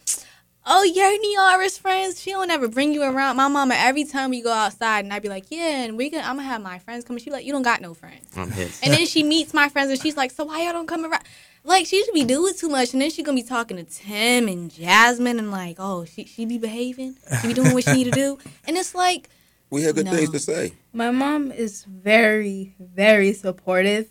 [0.65, 2.21] "Oh, you're Niara's friends.
[2.21, 5.21] She don't ever bring you around." My mama every time we go outside, and I'd
[5.21, 7.15] be like, "Yeah," and we gonna, I'm gonna have my friends come.
[7.15, 8.71] And she be like, "You don't got no friends." I'm hit.
[8.83, 11.23] And then she meets my friends, and she's like, "So why y'all don't come around?"
[11.63, 14.47] Like she should be doing too much, and then she gonna be talking to Tim
[14.47, 17.17] and Jasmine, and like, "Oh, she she be behaving.
[17.41, 19.29] She be doing what she need to do," and it's like.
[19.69, 20.11] We have good No.
[20.11, 20.73] things to say.
[20.91, 24.09] My mom is very, very supportive.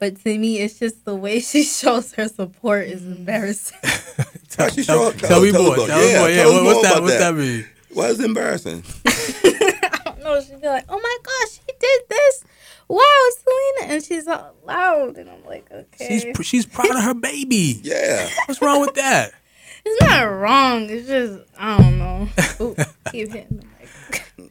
[0.00, 3.18] But to me, it's just the way she shows her support is mm.
[3.18, 3.78] embarrassing.
[4.56, 5.86] Why she Tell, show- tell me tell us more.
[5.86, 6.28] Tell me yeah, more.
[6.30, 6.92] Yeah, what, what's that?
[6.92, 7.38] about What's that that.
[7.40, 7.66] mean?
[7.92, 8.82] Why is it embarrassing?
[9.06, 10.40] I don't know.
[10.40, 12.44] She'd be like, oh my gosh, she did this.
[12.88, 13.04] Wow,
[13.38, 13.92] Selena.
[13.94, 15.16] And she's all loud.
[15.16, 16.06] And I'm like, okay.
[16.08, 17.80] She's pr- she's proud of her baby.
[17.82, 18.28] Yeah.
[18.46, 19.32] What's wrong with that?
[19.84, 20.88] it's not wrong.
[20.90, 22.28] It's just, I don't know.
[22.60, 22.76] Ooh,
[23.12, 24.50] keep hitting the mic.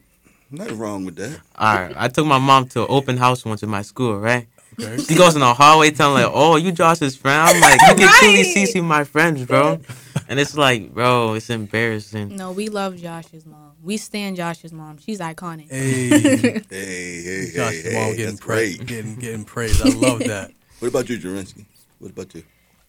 [0.50, 1.38] Nothing wrong with that.
[1.56, 4.48] All right, I took my mom to an open house once in my school, right?
[4.82, 5.02] Okay.
[5.02, 8.12] She goes in the hallway telling like, "Oh, you Josh's friend." I'm like, "You can
[8.20, 8.46] truly Right.
[8.46, 9.80] see see my friends, bro."
[10.28, 12.36] And it's like, bro, it's embarrassing.
[12.36, 13.72] No, we love Josh's mom.
[13.82, 14.98] We stand Josh's mom.
[14.98, 15.70] She's iconic.
[15.70, 18.78] Hey, Hey, hey, Josh, hey, your hey, mom getting praised.
[18.78, 18.86] great.
[18.86, 19.82] Getting getting praised.
[19.82, 20.52] I love that.
[20.80, 21.66] What about you, Javinsky?
[21.98, 22.42] What about you?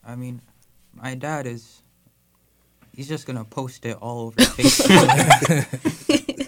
[0.08, 0.40] I mean,
[0.94, 1.82] my dad is.
[2.96, 5.10] He's just gonna post it all over Facebook.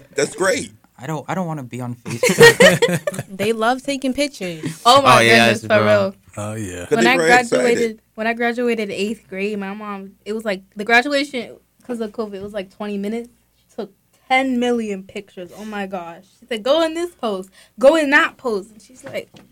[0.15, 0.71] That's great.
[0.97, 1.25] I don't.
[1.27, 3.27] I don't want to be on Facebook.
[3.37, 4.81] They love taking pictures.
[4.85, 5.85] Oh my Oh, yeah, goodness, it's for bro.
[5.85, 6.15] real.
[6.37, 6.85] Oh yeah.
[6.89, 8.01] When I graduated, excited.
[8.15, 12.35] when I graduated eighth grade, my mom, it was like the graduation because of COVID,
[12.35, 13.29] it was like 20 minutes.
[13.57, 13.91] She took
[14.29, 15.51] 10 million pictures.
[15.57, 16.23] Oh my gosh.
[16.39, 18.71] She said, go in this post, go in that post.
[18.71, 19.43] And she's like, it's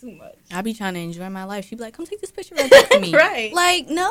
[0.00, 0.34] too much.
[0.52, 1.66] I be trying to enjoy my life.
[1.66, 3.52] She'd be like, "Come take this picture right quick for me." Right.
[3.52, 4.08] Like, no.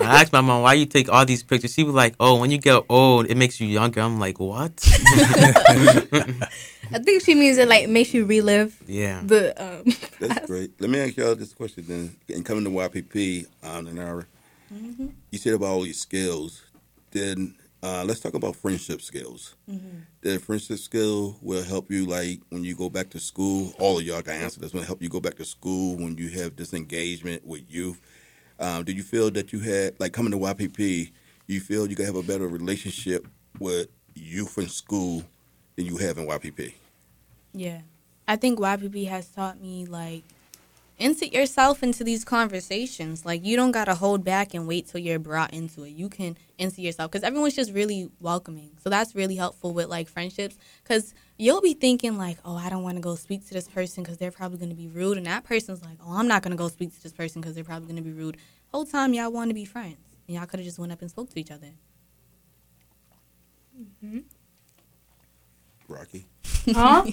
[0.00, 1.72] I asked my mom why you take all these pictures.
[1.74, 4.72] She was like, "Oh, when you get old, it makes you younger." I'm like, "What?"
[6.92, 9.20] I think she means it like makes you relive Yeah.
[9.24, 9.84] the um.
[10.18, 10.80] That's great.
[10.80, 12.16] Let me ask y'all this question then.
[12.34, 14.26] And coming to YPP, on um, Nanara,
[15.30, 16.62] you said about all your skills.
[17.12, 19.54] Then uh, let's talk about friendship skills.
[20.20, 23.72] The friendship skill will help you, like when you go back to school.
[23.78, 24.74] All of y'all can answer this.
[24.74, 28.00] Will help you go back to school when you have this engagement with youth.
[28.58, 31.10] Um, do you feel that you had, like coming to YPP,
[31.46, 33.26] you feel you can have a better relationship
[33.58, 35.24] with youth in school
[35.76, 36.74] than you have in YPP?
[37.54, 37.80] Yeah.
[38.28, 40.22] I think YPP has taught me like
[41.00, 43.24] insert yourself into these conversations.
[43.24, 45.90] Like you don't gotta hold back and wait till you're brought into it.
[45.90, 48.70] You can insert yourself because everyone's just really welcoming.
[48.82, 52.82] So that's really helpful with like friendships because you'll be thinking like, oh, I don't
[52.82, 55.44] want to go speak to this person because they're probably gonna be rude, and that
[55.44, 58.02] person's like, oh, I'm not gonna go speak to this person because they're probably gonna
[58.02, 58.36] be rude.
[58.68, 61.10] Whole time y'all want to be friends, and y'all could have just went up and
[61.10, 61.72] spoke to each other.
[63.80, 64.18] Mm-hmm.
[65.88, 66.26] Rocky?
[66.68, 67.04] Huh?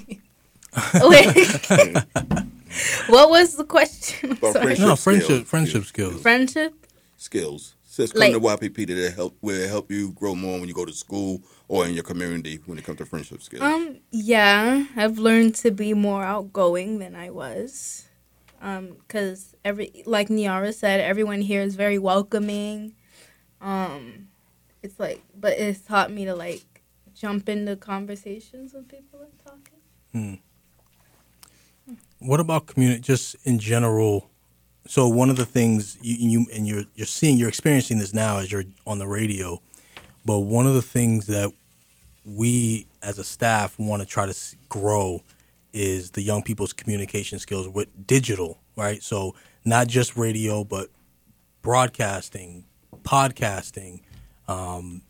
[1.02, 1.67] Wait.
[3.08, 4.36] what was the question?
[4.36, 5.48] Friendship No, friendship skills.
[5.50, 6.22] friendship skills.
[6.22, 6.74] Friendship.
[7.18, 7.74] skills.
[7.84, 9.38] Since coming Like- to YPP, did it help?
[9.42, 12.60] Will it help you grow more when you go to school or in your community
[12.68, 13.64] when it comes to friendship skills?
[13.64, 13.98] Um.
[14.12, 18.04] Yeah, I've learned to be more outgoing than I was.
[18.62, 22.94] Um, cause every like Niara said, everyone here is very welcoming.
[23.62, 24.28] Um,
[24.84, 26.64] it's like, but it's taught me to like
[27.16, 30.40] jump into conversations when people are talking.
[32.28, 33.00] What about community?
[33.00, 34.30] Just in general.
[34.86, 38.40] So one of the things you, you and you're you're seeing, you're experiencing this now
[38.40, 39.62] as you're on the radio.
[40.26, 41.54] But one of the things that
[42.26, 44.36] we as a staff want to try to
[44.68, 45.24] grow
[45.72, 49.02] is the young people's communication skills with digital, right?
[49.02, 50.90] So not just radio, but
[51.62, 52.66] broadcasting,
[53.04, 54.02] podcasting,
[54.50, 55.02] um,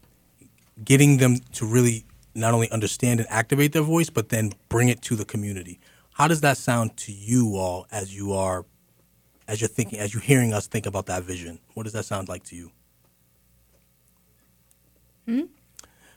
[0.84, 5.02] getting them to really not only understand and activate their voice, but then bring it
[5.02, 5.80] to the community.
[6.18, 8.66] How does that sound to you all as you are,
[9.48, 11.60] as you're thinking, as you're hearing us think about that vision?
[11.76, 12.72] What does that sound like to you?
[15.28, 15.42] Hmm?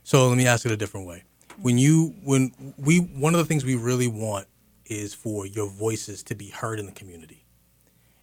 [0.03, 1.25] So let me ask it a different way.
[1.61, 4.47] When you, when we, one of the things we really want
[4.87, 7.45] is for your voices to be heard in the community,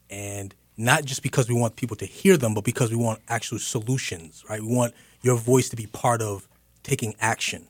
[0.10, 3.60] and not just because we want people to hear them, but because we want actual
[3.60, 4.63] solutions, right?
[4.63, 6.48] We want your voice to be part of
[6.82, 7.68] taking action.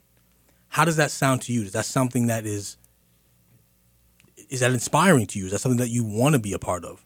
[0.70, 1.64] How does that sound to you?
[1.64, 2.78] Is that something that is
[4.50, 5.46] is that inspiring to you?
[5.46, 7.04] Is that something that you want to be a part of?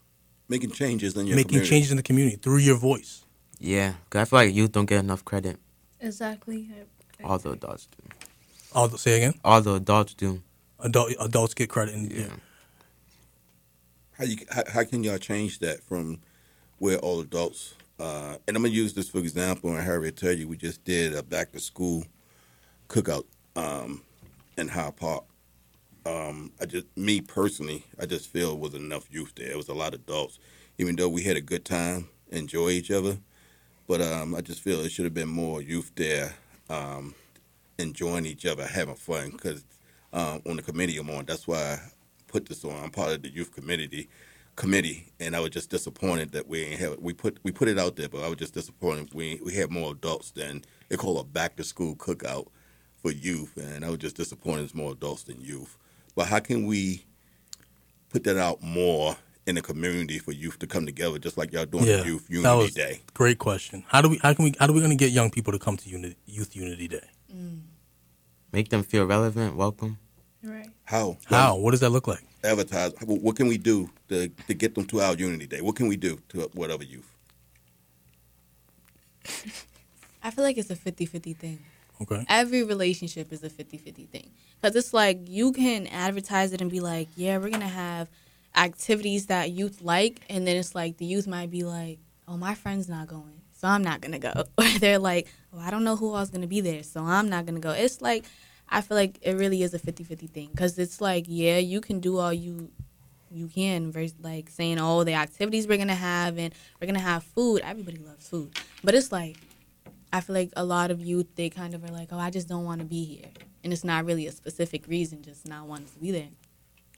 [0.48, 1.70] Making changes in your Making community.
[1.70, 3.24] changes in the community through your voice.
[3.58, 3.94] Yeah.
[4.10, 5.58] 'Cause I feel like youth don't get enough credit.
[6.00, 6.68] Exactly.
[7.24, 8.08] All the adults do.
[8.74, 9.34] All the, say again.
[9.44, 10.42] All the adults do.
[10.80, 11.94] Adult, adults get credit.
[11.94, 12.26] And, Yeah.
[14.18, 16.20] How you how, how can y'all change that from
[16.78, 17.74] where all adults?
[17.98, 19.70] Uh, and I'm gonna use this for example.
[19.70, 22.04] And Harriet tell you, we just did a back to school
[22.88, 23.24] cookout
[23.56, 24.02] um,
[24.58, 25.24] in Hyde Park.
[26.04, 29.50] Um, I just me personally, I just feel was enough youth there.
[29.50, 30.38] It was a lot of adults,
[30.78, 33.18] even though we had a good time, enjoy each other.
[33.86, 36.34] But um, I just feel it should have been more youth there,
[36.68, 37.14] um,
[37.78, 39.30] enjoying each other, having fun.
[39.30, 39.64] Because
[40.12, 41.78] um, on the committee I'm on, that's why I
[42.26, 42.82] put this on.
[42.82, 44.08] I'm part of the youth committee
[44.56, 47.78] committee, and I was just disappointed that we ain't have we put we put it
[47.78, 51.18] out there, but I was just disappointed we we had more adults than they call
[51.18, 52.48] a back to school cookout
[53.00, 55.76] for youth, and I was just disappointed it's more adults than youth.
[56.14, 57.04] But how can we
[58.10, 61.64] put that out more in the community for youth to come together, just like y'all
[61.66, 63.00] doing Yeah, Youth that Unity was Day?
[63.14, 63.82] great question.
[63.88, 64.18] How do we?
[64.18, 64.54] How can we?
[64.58, 67.08] How do we going to get young people to come to Unity, Youth Unity Day?
[67.34, 67.60] Mm.
[68.52, 69.98] Make them feel relevant, welcome.
[70.42, 70.68] Right.
[70.84, 71.16] How?
[71.26, 71.56] How?
[71.56, 72.22] What does that look like?
[72.44, 72.92] advertise?
[73.06, 75.60] What can we do to to get them to our Unity Day?
[75.60, 77.08] What can we do to whatever youth?
[80.24, 81.58] I feel like it's a 50-50 thing.
[82.02, 82.24] Okay.
[82.28, 84.30] every relationship is a 50-50 thing.
[84.60, 88.08] Because it's like you can advertise it and be like yeah we're gonna have
[88.54, 92.54] activities that youth like and then it's like the youth might be like oh my
[92.54, 94.32] friend's not going so i'm not gonna go.
[94.58, 97.46] Or they're like oh i don't know who else gonna be there so i'm not
[97.46, 97.70] gonna go.
[97.70, 98.24] It's like
[98.68, 100.48] i feel like it really is a 50-50 thing.
[100.50, 102.70] Because it's like yeah you can do all you
[103.30, 107.22] you can versus like saying oh the activities we're gonna have and we're gonna have
[107.24, 107.62] food.
[107.64, 108.54] Everybody loves food.
[108.84, 109.36] But it's like
[110.12, 112.48] I feel like a lot of youth they kind of are like, oh, I just
[112.48, 113.30] don't want to be here,
[113.64, 116.28] and it's not really a specific reason, just not wanting to be there.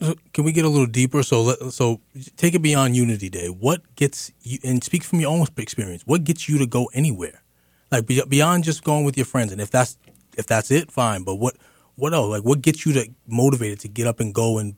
[0.02, 1.22] So Can we get a little deeper?
[1.22, 2.00] So, let, so
[2.36, 3.46] take it beyond Unity Day.
[3.46, 6.02] What gets you, and speak from your own experience.
[6.04, 7.42] What gets you to go anywhere?
[7.90, 9.96] Like beyond just going with your friends, and if that's
[10.36, 11.22] if that's it, fine.
[11.22, 11.56] But what
[11.94, 12.28] what else?
[12.28, 14.74] Like what gets you to motivated to get up and go and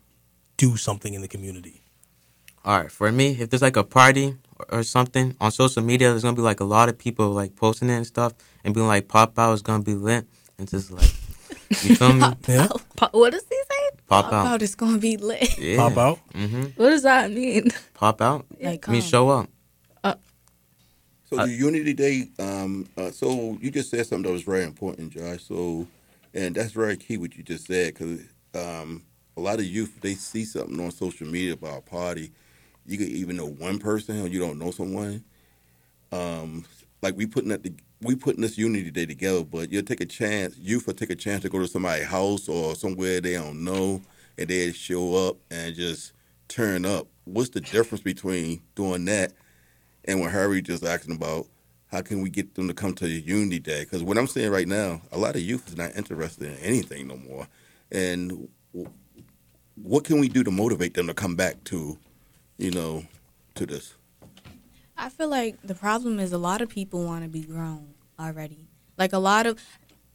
[0.59, 1.83] do something in the community?
[2.65, 6.11] All right, for me, if there's like a party or, or something on social media,
[6.11, 8.33] there's gonna be like a lot of people like posting it and stuff,
[8.65, 10.27] and being like, "Pop out is gonna be lit,"
[10.59, 11.11] and just like,
[11.83, 12.27] you feel me?
[12.49, 12.69] Yeah.
[12.97, 13.97] Pa- What does he say?
[14.07, 14.47] Pop Pop out.
[14.47, 15.59] out is gonna be lit.
[15.59, 15.77] Yeah.
[15.77, 16.19] Pop out.
[16.35, 16.63] Mm-hmm.
[16.81, 17.71] What does that mean?
[17.95, 18.47] Pop out.
[18.61, 19.49] Like, I mean, show up.
[21.29, 25.11] So the Unity Day, um, uh, so you just said something that was very important,
[25.11, 25.43] Josh.
[25.43, 25.89] So,
[26.33, 28.21] and that's very key what you just said because
[28.55, 29.03] um,
[29.37, 32.31] a lot of youth they see something on social media about a party.
[32.87, 35.25] You could even know one person or you don't know someone.
[36.13, 36.65] Um,
[37.03, 40.07] like we putting that, to, we putting this Unity Day together, but you'll take a
[40.07, 40.57] chance.
[40.59, 44.03] Youth will take a chance to go to somebody's house or somewhere they don't know,
[44.39, 46.13] and they show up and just
[46.49, 47.09] turn up.
[47.25, 49.33] What's the difference between doing that?
[50.07, 51.47] and when Harry just asking about
[51.89, 53.85] how can we get them to come to the Unity Day?
[53.85, 57.07] Because what I'm saying right now, a lot of youth is not interested in anything
[57.07, 57.47] no more.
[57.91, 58.49] And
[59.77, 61.99] what can we do to motivate them to come back to,
[62.59, 63.05] you know,
[63.55, 63.95] to this?
[64.97, 68.69] I feel like the problem is a lot of people want to be grown already.
[68.97, 69.61] Like a lot of,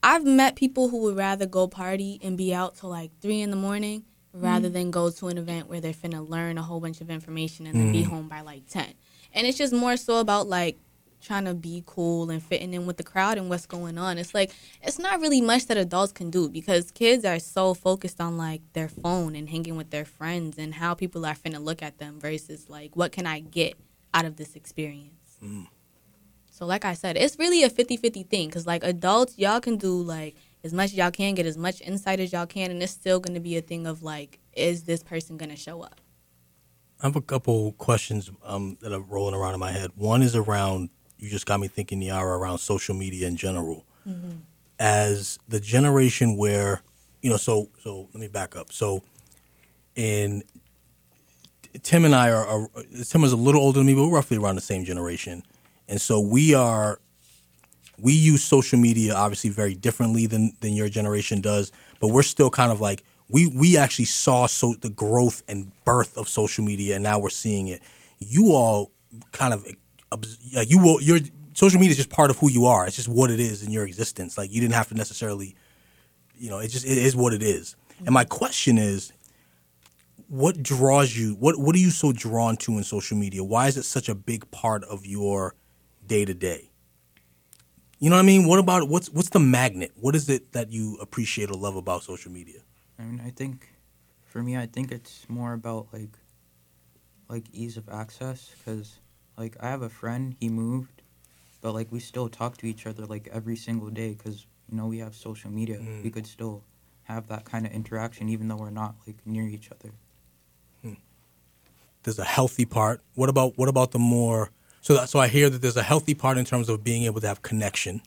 [0.01, 3.51] I've met people who would rather go party and be out till like three in
[3.51, 4.73] the morning rather mm.
[4.73, 7.75] than go to an event where they're finna learn a whole bunch of information and
[7.75, 8.07] then be mm.
[8.07, 8.93] home by like ten.
[9.33, 10.77] And it's just more so about like
[11.21, 14.17] trying to be cool and fitting in with the crowd and what's going on.
[14.17, 18.19] It's like it's not really much that adults can do because kids are so focused
[18.19, 21.81] on like their phone and hanging with their friends and how people are finna look
[21.81, 23.75] at them versus like what can I get
[24.13, 25.37] out of this experience.
[26.49, 30.01] So like I said, it's really a 50-50 thing cuz like adults y'all can do
[30.01, 32.91] like as much as y'all can get as much insight as y'all can and it's
[32.91, 36.01] still going to be a thing of like is this person going to show up?
[37.01, 39.91] I have a couple questions um, that are rolling around in my head.
[39.95, 43.85] One is around you just got me thinking, Niara, around social media in general.
[44.07, 44.31] Mm-hmm.
[44.79, 46.81] As the generation where,
[47.21, 48.73] you know, so so let me back up.
[48.73, 49.03] So,
[49.95, 50.43] in
[51.83, 52.67] Tim and I are, are
[53.07, 55.43] Tim is a little older than me, but we're roughly around the same generation,
[55.87, 56.99] and so we are
[57.99, 62.49] we use social media obviously very differently than than your generation does, but we're still
[62.49, 66.95] kind of like we we actually saw so the growth and birth of social media,
[66.95, 67.81] and now we're seeing it.
[68.17, 68.91] You all
[69.31, 69.67] kind of
[70.53, 71.19] like you will your
[71.53, 72.85] social media is just part of who you are.
[72.85, 74.37] It's just what it is in your existence.
[74.37, 75.55] Like you didn't have to necessarily,
[76.37, 77.75] you know, it just it is what it is.
[78.05, 79.13] And my question is,
[80.27, 81.35] what draws you?
[81.35, 83.43] What what are you so drawn to in social media?
[83.43, 85.55] Why is it such a big part of your
[86.05, 86.71] day to day?
[87.99, 88.47] You know what I mean?
[88.47, 89.91] What about what's what's the magnet?
[89.95, 92.61] What is it that you appreciate or love about social media?
[92.97, 93.67] I mean, I think
[94.25, 96.17] for me, I think it's more about like
[97.29, 99.00] like ease of access because
[99.41, 101.01] like I have a friend, he moved,
[101.61, 104.85] but like we still talk to each other like every single day because you know
[104.85, 105.79] we have social media.
[105.79, 106.03] Mm.
[106.03, 106.63] We could still
[107.03, 109.91] have that kind of interaction even though we're not like near each other.
[112.03, 113.01] There's a healthy part.
[113.15, 114.49] What about what about the more?
[114.81, 117.21] So that, so I hear that there's a healthy part in terms of being able
[117.21, 118.01] to have connection.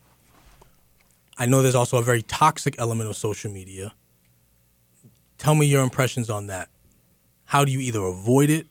[1.38, 3.94] I know there's also a very toxic element of social media.
[5.38, 6.68] Tell me your impressions on that.
[7.44, 8.66] How do you either avoid it,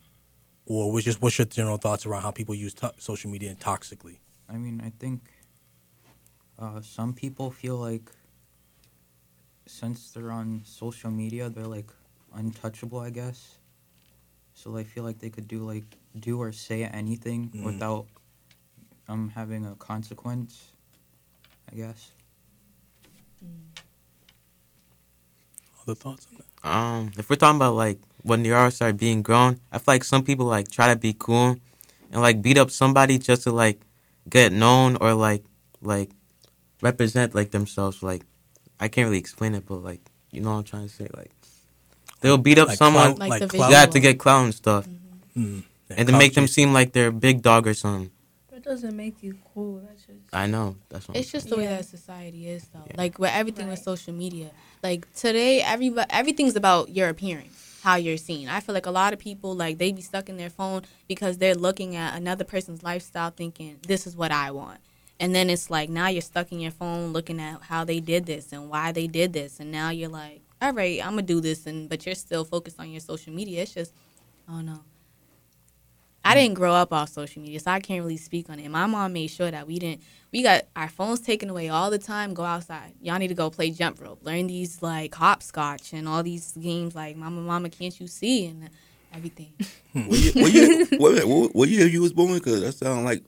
[0.66, 4.18] or what's just what's your general thoughts around how people use to- social media toxically?
[4.50, 5.22] I mean, I think
[6.60, 8.10] uh, some people feel like
[9.66, 11.90] since they're on social media, they're like
[12.36, 13.58] untouchable, I guess.
[14.54, 15.86] So I feel like they could do like
[16.20, 17.64] do or say anything Mm.
[17.64, 18.06] without
[19.08, 20.70] um having a consequence.
[21.72, 22.12] I guess.
[25.86, 26.70] Other thoughts on that?
[26.70, 30.04] Um, if we're talking about like when the artists are being grown, I feel like
[30.04, 31.58] some people like try to be cool
[32.12, 33.82] and like beat up somebody just to like
[34.30, 35.44] get known or like
[35.82, 36.10] like
[36.82, 38.02] represent like themselves.
[38.02, 38.24] Like
[38.80, 41.08] I can't really explain it, but like you know what I'm trying to say.
[41.14, 41.32] Like
[42.22, 43.72] they'll beat up Like someone, clout- Like the clout?
[43.72, 44.88] yeah, to get clown and stuff,
[45.36, 45.64] Mm.
[45.90, 48.10] Yeah, and to make them seem like they're a big dog or something.
[48.64, 49.82] That doesn't make you cool.
[49.88, 50.20] That's just.
[50.32, 51.78] I know that's what I'm It's just the way Yeah.
[51.78, 52.84] that society is, though.
[52.88, 52.94] Yeah.
[52.98, 54.52] Like with everything with social media.
[54.82, 58.48] Like today, everybody, everything's about your appearance, how you're seen.
[58.48, 61.38] I feel like a lot of people, like they be stuck in their phone because
[61.40, 64.80] they're looking at another person's lifestyle, thinking this is what I want.
[65.20, 68.26] And then it's like now you're stuck in your phone looking at how they did
[68.26, 71.42] this and why they did this, and now you're like, all right, I'm gonna do
[71.42, 73.62] this, and but you're still focused on your social media.
[73.62, 73.94] It's just,
[74.48, 74.82] I don't know.
[76.26, 78.70] I didn't grow up off social media, so I can't really speak on it.
[78.70, 80.04] My mom made sure that we didn't.
[80.32, 82.34] We got our phones taken away all the time.
[82.34, 82.94] Go outside.
[83.02, 84.20] Y'all need to go play jump rope.
[84.24, 88.70] Learn these like hopscotch and all these games like Mama, Mama, can't you see and
[89.14, 89.54] everything.
[89.94, 92.34] What year, what year, wait a minute, what, what year you was born?
[92.34, 93.24] Because that sounds like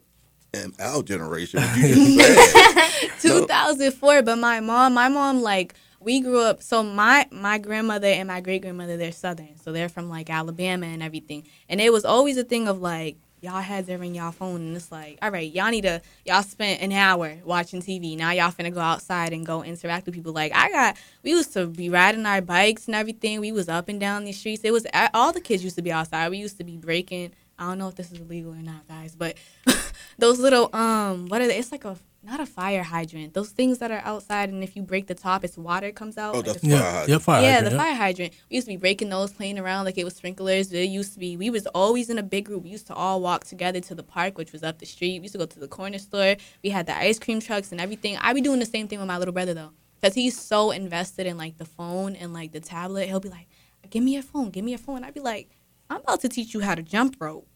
[0.56, 1.62] um, our generation.
[1.62, 2.82] What you just said.
[3.26, 3.40] No.
[3.42, 5.74] 2004 but my mom my mom like
[6.06, 9.90] we grew up so my my grandmother and my great grandmother they're southern so they're
[9.90, 13.90] from like alabama and everything and it was always a thing of like y'all heads
[13.90, 16.92] are in y'all phone, and it's like, all right, y'all need to y'all spent an
[16.92, 18.18] hour watching TV.
[18.18, 20.34] Now y'all finna go outside and go interact with people.
[20.34, 23.40] Like I got, we used to be riding our bikes and everything.
[23.40, 24.64] We was up and down the streets.
[24.64, 26.30] It was all the kids used to be outside.
[26.30, 27.34] We used to be breaking.
[27.58, 29.38] I don't know if this is illegal or not, guys, but
[30.18, 31.58] those little um, what are they?
[31.58, 31.96] It's like a
[32.26, 33.34] not a fire hydrant.
[33.34, 36.34] Those things that are outside, and if you break the top, it's water comes out.
[36.36, 37.10] Oh, like that's a- fire Yeah, hydrant.
[37.10, 37.42] yeah, fire.
[37.42, 38.34] yeah, hydrant, the fire hydrant.
[38.50, 40.72] We used to be breaking those, playing around like it was sprinklers.
[40.74, 41.38] It used to be.
[41.38, 42.64] We was always in a big group.
[42.64, 45.20] We used to all walk together to the park, which was up the street.
[45.20, 46.36] We used to go to the corner store.
[46.64, 48.18] We had the ice cream trucks and everything.
[48.20, 49.72] I be doing the same thing with my little brother though,
[50.02, 53.08] because he's so invested in like the phone and like the tablet.
[53.08, 53.48] He'll be like,
[53.90, 54.50] "Give me your phone.
[54.50, 55.50] Give me your phone." I'd be like,
[55.90, 57.48] "I'm about to teach you how to jump rope.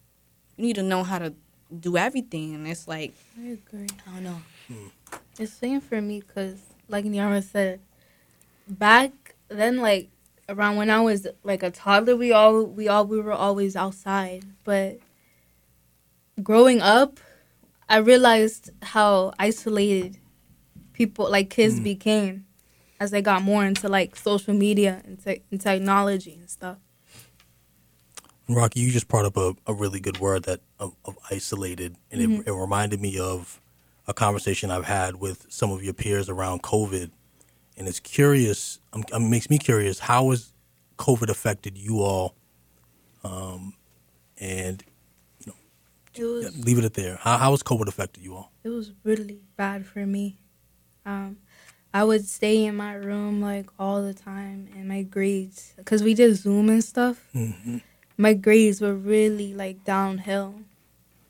[0.57, 1.34] You need to know how to
[1.80, 3.88] do everything." And it's like, I agree.
[4.07, 4.41] I don't know.
[4.70, 4.88] Hmm.
[5.38, 7.80] It's same for me because, like Niara said,
[8.67, 9.11] back
[9.47, 10.09] then, like
[10.47, 14.43] around when I was like a toddler, we all we all we were always outside.
[14.63, 14.99] But
[16.41, 17.20] growing up,
[17.88, 20.17] I realized how isolated
[20.93, 21.84] people, like kids, hmm.
[21.84, 22.45] became
[22.99, 26.78] as they got more into like social media and, te- and technology and stuff.
[28.47, 32.22] Rocky, you just brought up a, a really good word that of, of isolated, and
[32.22, 32.49] it, mm-hmm.
[32.49, 33.61] it reminded me of
[34.10, 37.12] a conversation I've had with some of your peers around COVID,
[37.78, 38.80] and it's curious.
[38.91, 39.99] Um, it makes me curious.
[39.99, 40.51] How has
[40.97, 42.36] COVID affected you all?
[43.24, 43.74] Um,
[44.39, 44.84] and
[46.16, 47.18] It was yeah, leave it at there.
[47.22, 48.51] How how has COVID affected you all?
[48.64, 50.38] it was really bad for me.
[51.05, 51.38] Um,
[51.93, 56.14] I would stay in my room like all the time, and my grades, because we
[56.14, 57.78] did Zoom and stuff, Mm-hmm.
[58.18, 60.55] my grades were really like downhill.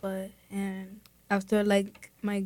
[0.02, 2.46] But and after like my,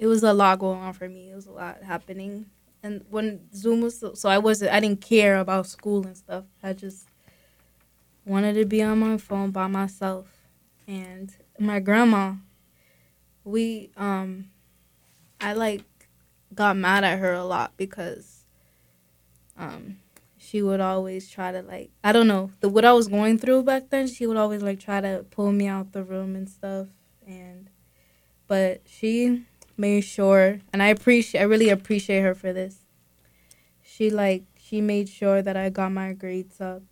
[0.00, 1.30] it was a lot going on for me.
[1.30, 2.46] It was a lot happening,
[2.82, 6.44] and when Zoom was so, so I wasn't, I didn't care about school and stuff.
[6.62, 7.06] I just
[8.24, 10.26] wanted to be on my phone by myself,
[10.88, 12.36] and my grandma,
[13.44, 14.46] we um
[15.38, 15.84] I like
[16.54, 18.44] got mad at her a lot because
[19.58, 19.98] um
[20.38, 23.64] she would always try to like I don't know the what I was going through
[23.64, 26.86] back then she would always like try to pull me out the room and stuff
[27.26, 27.68] and
[28.46, 29.44] but she
[29.80, 32.76] made sure and I appreciate I really appreciate her for this
[33.82, 36.82] she like she made sure that I got my grades up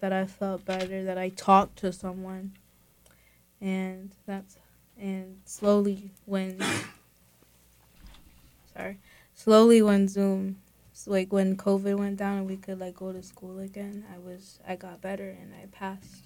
[0.00, 2.52] that I felt better that I talked to someone
[3.60, 4.56] and that's
[4.98, 6.58] and slowly when
[8.74, 8.98] sorry
[9.34, 10.56] slowly when zoom
[11.06, 14.58] like when covid went down and we could like go to school again i was
[14.66, 16.24] i got better and i passed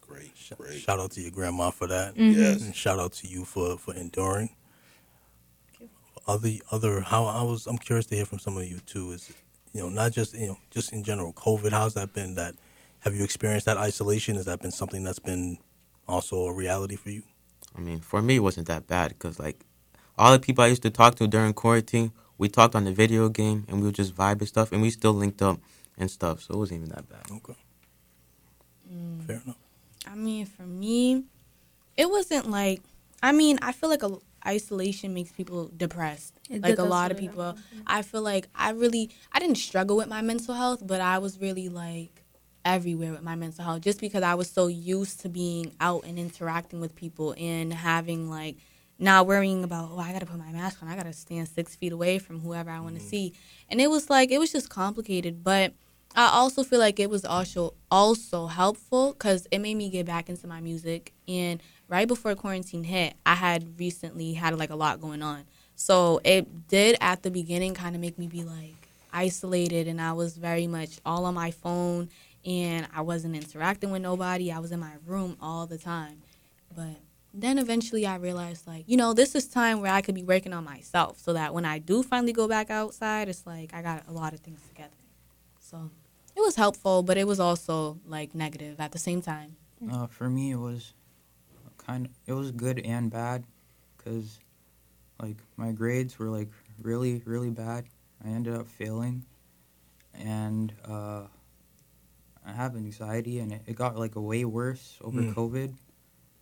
[0.00, 0.30] great.
[0.56, 0.80] Great.
[0.80, 2.36] Shout out to your grandma for that, Mhm.
[2.36, 2.62] Yes.
[2.62, 4.50] and shout out to you for for enduring.
[6.26, 9.12] Other other how I was I'm curious to hear from some of you too.
[9.12, 9.32] Is
[9.72, 11.70] you know not just you know just in general COVID.
[11.70, 12.34] How's that been?
[12.34, 12.54] That
[13.00, 14.36] have you experienced that isolation?
[14.36, 15.58] Has that been something that's been
[16.08, 17.22] also a reality for you?
[17.76, 19.64] I mean, for me, it wasn't that bad because like
[20.18, 23.28] all the people I used to talk to during quarantine, we talked on the video
[23.28, 25.60] game and we would just vibe and stuff, and we still linked up
[25.98, 27.22] and stuff, so it wasn't even that bad.
[27.30, 27.58] Okay,
[28.92, 29.26] mm.
[29.26, 29.56] fair enough.
[30.06, 31.24] I mean, for me,
[31.96, 32.82] it wasn't like.
[33.22, 36.38] I mean, I feel like a, isolation makes people depressed.
[36.48, 37.44] It like a that's lot of people.
[37.44, 37.82] happened.
[37.86, 41.40] I feel like I really, I didn't struggle with my mental health, but I was
[41.40, 42.22] really like
[42.64, 46.18] everywhere with my mental health just because I was so used to being out and
[46.18, 48.56] interacting with people and having like
[48.98, 51.92] not worrying about oh I gotta put my mask on I gotta stand six feet
[51.92, 53.08] away from whoever I want to mm-hmm.
[53.08, 53.34] see
[53.68, 55.74] and it was like it was just complicated but
[56.16, 60.28] I also feel like it was also also helpful because it made me get back
[60.28, 65.00] into my music and right before quarantine hit I had recently had like a lot
[65.00, 69.88] going on so it did at the beginning kind of make me be like isolated
[69.88, 72.10] and I was very much all on my phone
[72.44, 74.52] and I wasn't interacting with nobody.
[74.52, 76.22] I was in my room all the time.
[76.74, 77.00] But
[77.34, 80.52] then eventually I realized like, you know, this is time where I could be working
[80.52, 84.04] on myself so that when I do finally go back outside, it's like I got
[84.06, 84.90] a lot of things together.
[85.58, 85.90] So
[86.36, 89.56] it was helpful, but it was also like negative at the same time.
[89.90, 90.94] Uh, for me, it was
[91.86, 93.44] kind of it was good and bad,
[93.98, 94.40] cause
[95.22, 96.50] like my grades were like
[96.82, 97.84] really really bad.
[98.24, 99.24] I ended up failing,
[100.14, 101.22] and uh,
[102.44, 105.34] I have anxiety, and it, it got like a way worse over Mm.
[105.34, 105.74] COVID.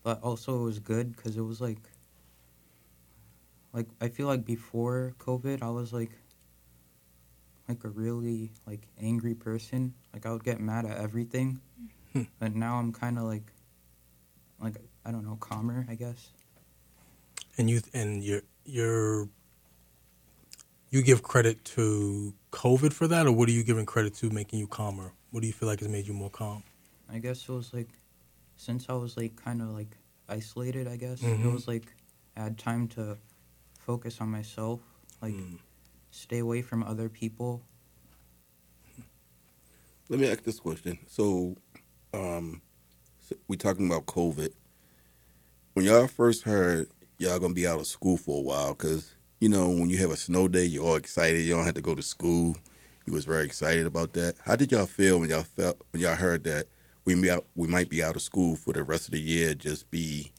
[0.03, 1.81] But also it was good because it was like
[3.73, 6.11] like I feel like before COVID, I was like
[7.69, 9.95] like a really like angry person.
[10.13, 11.61] Like I would get mad at everything.
[12.39, 13.53] But now I'm kind of like
[14.61, 16.31] like I don't know, calmer, I guess.
[17.59, 19.29] And you and you're you're
[20.91, 24.59] you give credit to COVID for that, or what are you giving credit to making
[24.61, 25.13] you calmer?
[25.31, 26.63] What do you feel like has made you more calm?
[27.13, 27.89] I guess it was like
[28.57, 29.97] since I was like kind of like
[30.29, 30.89] isolated.
[30.89, 31.45] I guess Mhm.
[31.45, 31.95] it was like
[32.37, 33.19] I had time to
[33.79, 34.81] focus on myself,
[35.21, 35.59] like Mm.
[36.11, 37.63] stay away from other people.
[40.09, 40.99] Let me ask this question.
[41.07, 41.57] So,
[42.13, 42.61] um,
[43.21, 44.53] so we talking about COVID.
[45.75, 46.87] When y'all first heard
[47.19, 49.11] y'all gonna be out of school for a while, because
[49.41, 51.41] you know when you have a snow day, you're all excited.
[51.41, 52.57] You don't have to go to school.
[53.07, 54.37] You was very excited about that.
[54.45, 56.67] How did y'all feel when y'all felt when y'all heard that
[57.05, 59.53] we out, we might be out of school for the rest of the year?
[59.53, 60.31] Just be,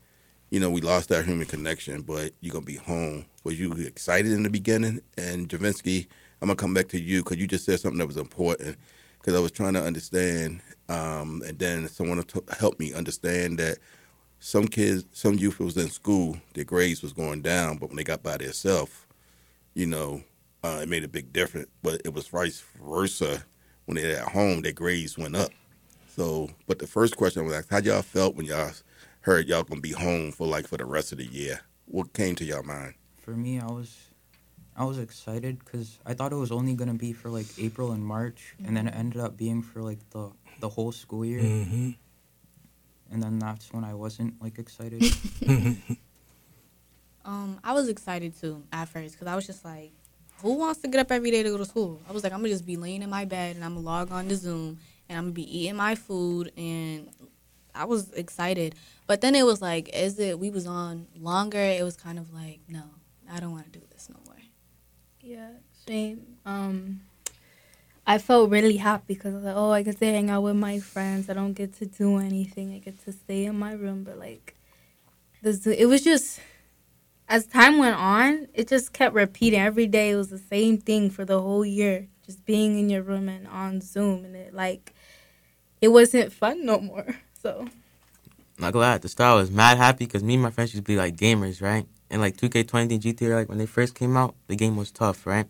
[0.52, 3.26] you know, we lost that human connection, but you're gonna be home.
[3.44, 5.02] Was you excited in the beginning?
[5.18, 6.08] And Javinsky,
[6.42, 8.78] I'm gonna come back to you because you just said something that was important
[9.20, 13.80] because I was trying to understand, um, and then someone to help me understand that
[14.46, 18.04] some kids, some youth was in school, their grades was going down, but when they
[18.04, 18.92] got by themselves,
[19.74, 20.22] you know,
[20.64, 21.68] uh, it made a big difference.
[21.82, 23.44] But it was vice versa
[23.86, 25.50] when they're at home, their grades went up.
[26.06, 28.72] So, but the first question I was, asked, how y'all felt when y'all
[29.22, 31.62] heard y'all gonna be home for like for the rest of the year?
[31.86, 32.94] What came to your mind?
[33.18, 33.98] For me, I was
[34.78, 38.06] I was excited because I thought it was only gonna be for like April and
[38.06, 40.30] March, and then it ended up being for like the
[40.60, 41.42] the whole school year.
[41.42, 41.94] hmm
[43.12, 45.04] And then that's when I wasn't like excited.
[47.26, 49.92] Um, I was excited too at first because I was just like,
[50.42, 52.00] who wants to get up every day to go to school?
[52.08, 54.12] I was like, I'm gonna just be laying in my bed and I'm gonna log
[54.12, 54.78] on to Zoom
[55.10, 57.10] and I'm gonna be eating my food and
[57.74, 58.76] I was excited.
[59.08, 62.32] But then it was like, as it we was on longer, it was kind of
[62.32, 62.84] like, no,
[63.32, 64.36] I don't want to do this no more.
[65.20, 65.50] Yeah,
[65.88, 66.38] same.
[66.46, 67.02] Um,
[68.08, 70.56] I felt really happy because I was like, oh, I get to hang out with
[70.56, 71.30] my friends.
[71.30, 72.74] I don't get to do anything.
[72.74, 74.04] I get to stay in my room.
[74.04, 74.56] But like,
[75.44, 76.40] Zo- it was just
[77.28, 79.60] as time went on, it just kept repeating.
[79.60, 83.02] Every day it was the same thing for the whole year, just being in your
[83.02, 84.94] room and on Zoom, and it like
[85.82, 87.16] it wasn't fun no more.
[87.42, 87.68] So
[88.58, 90.98] Not lie, the I was mad happy because me and my friends used to be
[90.98, 91.86] like gamers, right?
[92.10, 95.28] And like 2K20 and GTA, like when they first came out, the game was tough,
[95.28, 95.46] right?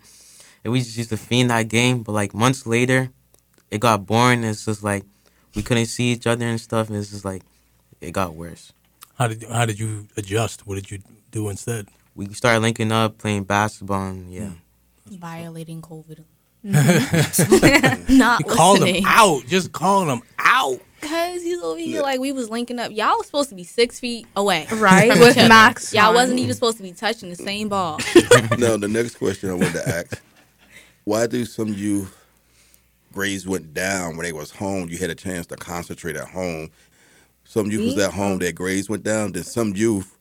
[0.66, 3.12] And we just used to fiend that game, but like months later,
[3.70, 4.44] it got boring.
[4.44, 5.04] It's just like
[5.54, 6.90] we couldn't see each other and stuff.
[6.90, 7.44] And it's just like
[8.02, 8.74] it got worse.
[9.14, 10.66] How did how did you adjust?
[10.66, 11.88] What did you do instead?
[12.16, 14.50] We started linking up, playing basketball, and yeah.
[15.06, 16.24] Violating COVID.
[16.66, 18.18] Mm-hmm.
[18.18, 19.46] Not You called them out.
[19.46, 20.80] Just calling them out.
[21.02, 22.92] Cause he's over here like we was linking up.
[22.92, 25.36] Y'all was supposed to be six feet away, right with.
[25.36, 28.00] Max, Y'all wasn't even supposed to be touching the same ball.
[28.58, 30.24] now the next question I wanted to ask:
[31.06, 32.18] Why do some youth
[33.14, 34.90] grades went down when they was home?
[34.90, 36.72] You had a chance to concentrate at home.
[37.44, 39.32] Some youth was at home, their grades went down.
[39.32, 40.18] Then some youth,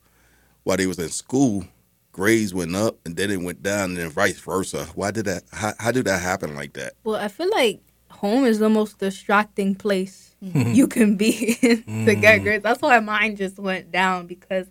[0.62, 1.64] while they was in school,
[2.12, 4.86] grades went up, and then it went down, and then vice versa.
[4.94, 5.44] Why did that?
[5.52, 6.92] How, how did that happen like that?
[7.02, 7.80] Well, I feel like
[8.10, 10.74] home is the most distracting place mm-hmm.
[10.74, 12.44] you can be in to get mm-hmm.
[12.44, 12.62] grades.
[12.62, 14.66] That's why mine just went down because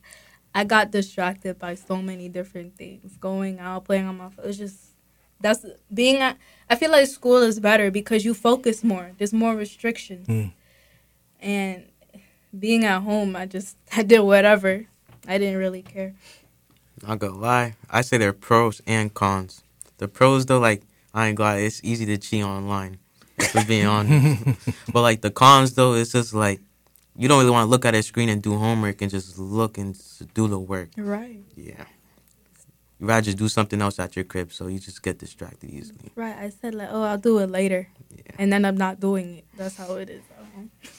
[0.53, 3.18] I got distracted by so many different things.
[3.18, 4.45] Going out, playing on my phone.
[4.45, 4.92] it was just
[5.43, 5.63] that's
[5.93, 6.37] being at.
[6.69, 9.11] I feel like school is better because you focus more.
[9.17, 10.51] There's more restrictions, Mm.
[11.41, 11.83] and
[12.57, 14.85] being at home, I just I did whatever.
[15.27, 16.15] I didn't really care.
[17.07, 19.63] Not gonna lie, I say there are pros and cons.
[19.97, 20.81] The pros though, like
[21.13, 22.97] I ain't gonna lie, it's easy to cheat online.
[23.37, 24.43] If we're being honest.
[24.93, 26.61] but like the cons though, it's just like
[27.17, 29.77] you don't really want to look at a screen and do homework and just look
[29.77, 29.99] and
[30.33, 30.89] do the work.
[30.97, 31.39] Right.
[31.55, 31.85] Yeah.
[33.03, 36.13] You rather just do something else at your crib, so you just get distracted easily.
[36.15, 36.37] Right.
[36.37, 38.21] I said like, oh, I'll do it later, Yeah.
[38.39, 39.45] and then I'm not doing it.
[39.57, 40.89] That's how it is at.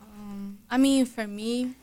[0.00, 1.74] Um, I mean, for me,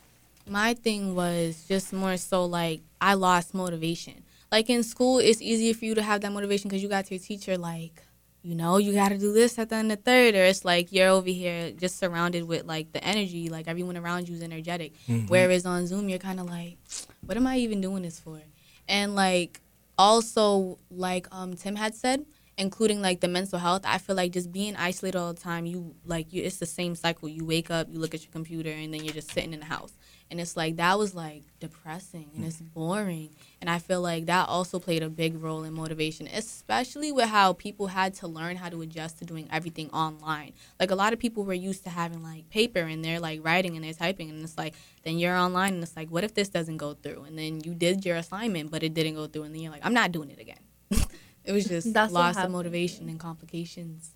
[0.48, 4.22] my thing was just more so like I lost motivation.
[4.50, 7.20] Like in school, it's easier for you to have that motivation because you got your
[7.20, 8.02] teacher like,
[8.42, 10.90] you know, you got to do this at the end of third, or it's like
[10.90, 14.94] you're over here just surrounded with like the energy, like everyone around you is energetic.
[15.28, 16.78] Whereas on Zoom, you're kind of like,
[17.26, 18.40] what am I even doing this for?
[18.88, 19.60] And like
[19.98, 22.24] also like um Tim had said,
[22.58, 25.94] including like the mental health, I feel like just being isolated all the time, you
[26.04, 27.28] like you it's the same cycle.
[27.28, 29.66] You wake up, you look at your computer, and then you're just sitting in the
[29.66, 29.92] house.
[30.30, 33.30] And it's like that was like depressing and it's boring.
[33.60, 37.52] And I feel like that also played a big role in motivation, especially with how
[37.52, 40.52] people had to learn how to adjust to doing everything online.
[40.80, 43.76] Like a lot of people were used to having like paper and they're like writing
[43.76, 44.74] and they're typing and it's like
[45.04, 47.22] then you're online and it's like what if this doesn't go through?
[47.22, 49.84] And then you did your assignment but it didn't go through and then you're like
[49.84, 50.58] I'm not doing it again.
[51.44, 54.10] it was just That's loss of motivation and complications.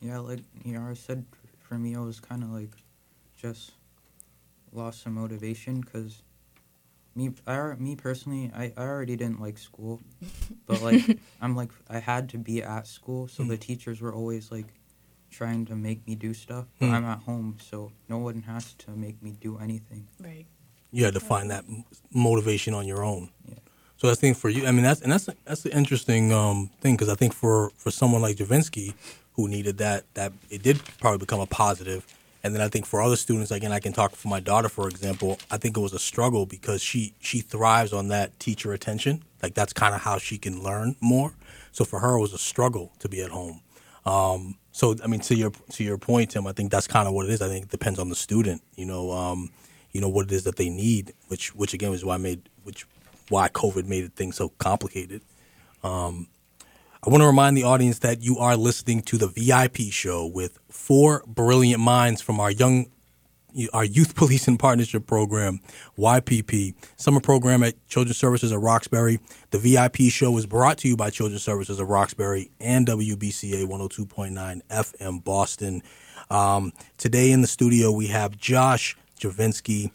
[0.00, 1.24] Yeah, like you know i said,
[1.58, 2.70] for me, it was kind of like
[3.36, 3.72] just
[4.76, 6.22] lost some motivation because
[7.14, 10.00] me, I, me personally, I, I already didn't like school,
[10.66, 14.52] but like I'm like I had to be at school, so the teachers were always
[14.52, 14.66] like
[15.30, 16.66] trying to make me do stuff.
[16.78, 16.92] But Hmm.
[16.94, 20.06] I'm at home, so no one has to make me do anything.
[20.20, 20.46] Right.
[20.92, 21.64] You had to find that
[22.12, 23.30] motivation on your own.
[23.48, 23.54] Yeah.
[23.96, 26.94] So I think for you, I mean, that's and that's that's an interesting um, thing
[26.94, 28.94] because I think for for someone like Javinsky
[29.32, 32.06] who needed that, that it did probably become a positive.
[32.46, 34.88] And then I think for other students, again, I can talk for my daughter, for
[34.88, 35.36] example.
[35.50, 39.24] I think it was a struggle because she she thrives on that teacher attention.
[39.42, 41.32] Like that's kind of how she can learn more.
[41.72, 43.62] So for her, it was a struggle to be at home.
[44.04, 47.14] Um, so I mean, to your to your point, Tim, I think that's kind of
[47.14, 47.42] what it is.
[47.42, 48.62] I think it depends on the student.
[48.76, 49.50] You know, um,
[49.90, 52.48] you know what it is that they need, which which again is why I made
[52.62, 52.86] which
[53.28, 55.20] why COVID made things so complicated.
[55.82, 56.28] Um,
[57.06, 60.58] I want to remind the audience that you are listening to the VIP show with
[60.68, 62.86] four brilliant minds from our young
[63.72, 65.60] our youth policing partnership program,
[65.96, 69.20] YPP, summer program at Children's Services of Roxbury.
[69.52, 74.60] The VIP show is brought to you by Children's Services of Roxbury and WBCA 102.9
[74.68, 75.84] FM Boston.
[76.28, 79.92] Um, today in the studio, we have Josh Javinsky,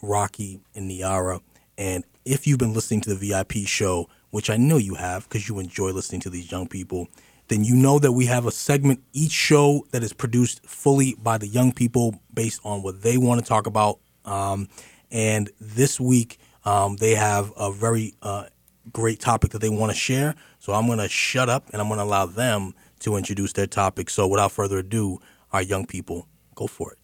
[0.00, 1.42] Rocky, and Niara.
[1.76, 5.48] And if you've been listening to the VIP show, which I know you have because
[5.48, 7.08] you enjoy listening to these young people,
[7.48, 11.38] then you know that we have a segment each show that is produced fully by
[11.38, 13.98] the young people based on what they want to talk about.
[14.26, 14.68] Um,
[15.10, 18.48] and this week, um, they have a very uh,
[18.92, 20.34] great topic that they want to share.
[20.58, 23.66] So I'm going to shut up and I'm going to allow them to introduce their
[23.66, 24.10] topic.
[24.10, 25.18] So without further ado,
[25.50, 26.98] our young people, go for it.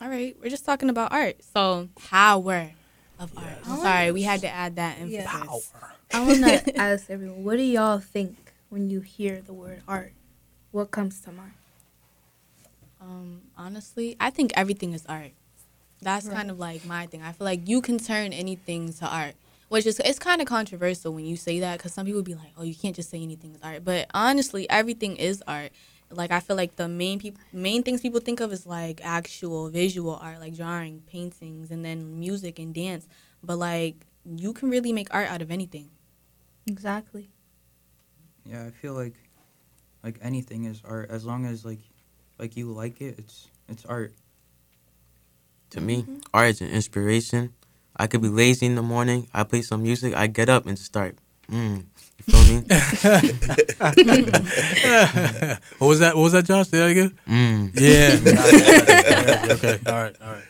[0.00, 1.42] All right, we're just talking about art.
[1.52, 2.70] So power
[3.18, 3.58] of art.
[3.66, 5.24] I'm sorry, we had to add that emphasis.
[5.24, 5.44] Yeah.
[5.44, 5.92] Power.
[6.12, 8.36] I want to ask everyone, what do y'all think
[8.68, 10.12] when you hear the word art?
[10.72, 11.52] What comes to mind?
[13.00, 15.32] Um, honestly, I think everything is art.
[16.02, 16.34] That's Right.
[16.36, 17.22] kind of like my thing.
[17.22, 19.34] I feel like you can turn anything to art,
[19.68, 22.52] which is it's kind of controversial when you say that because some people be like,
[22.56, 25.72] "Oh, you can't just say anything is art." But honestly, everything is art.
[26.10, 29.68] Like I feel like the main people, main things people think of is like actual
[29.70, 33.06] visual art, like drawing, paintings, and then music and dance.
[33.42, 35.88] But like you can really make art out of anything.
[36.66, 37.28] Exactly.
[38.44, 39.14] Yeah, I feel like
[40.02, 41.78] like anything is art as long as like
[42.38, 44.12] like you like it, it's it's art.
[45.70, 47.52] To me, art is an inspiration.
[47.96, 49.28] I could be lazy in the morning.
[49.34, 50.14] I play some music.
[50.14, 51.16] I get up and start.
[51.50, 51.86] Mm,
[52.18, 52.64] you feel me?
[55.78, 56.14] What was that?
[56.16, 56.68] What was that, Josh?
[56.68, 57.18] Say that again.
[57.28, 57.70] mm.
[57.74, 58.18] Yeah.
[59.54, 59.78] okay.
[59.86, 60.16] All right.
[60.22, 60.44] All right.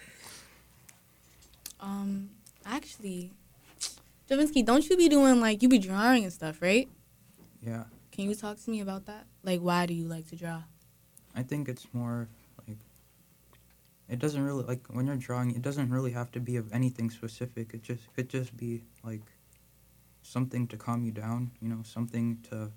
[1.81, 2.31] Um,
[2.65, 3.33] actually,
[4.31, 6.89] Javinsky, don't you be doing like you be drawing and stuff, right?
[7.63, 7.85] Yeah.
[8.11, 9.27] Can you talk to me about that?
[9.43, 10.63] Like, why do you like to draw?
[11.35, 12.29] I think it's more
[12.67, 12.79] like
[14.09, 15.55] it doesn't really like when you're drawing.
[15.55, 17.73] It doesn't really have to be of anything specific.
[17.75, 19.23] It just could just be like
[20.23, 21.53] something to calm you down.
[21.61, 22.71] You know, something to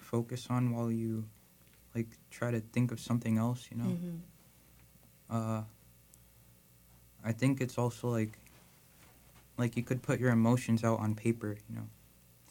[0.00, 1.24] focus on while you
[1.94, 3.68] like try to think of something else.
[3.70, 3.90] You know.
[3.90, 4.16] Mm-hmm.
[5.28, 5.62] Uh,
[7.24, 8.38] I think it's also like
[9.58, 11.56] like you could put your emotions out on paper.
[11.68, 11.88] You know.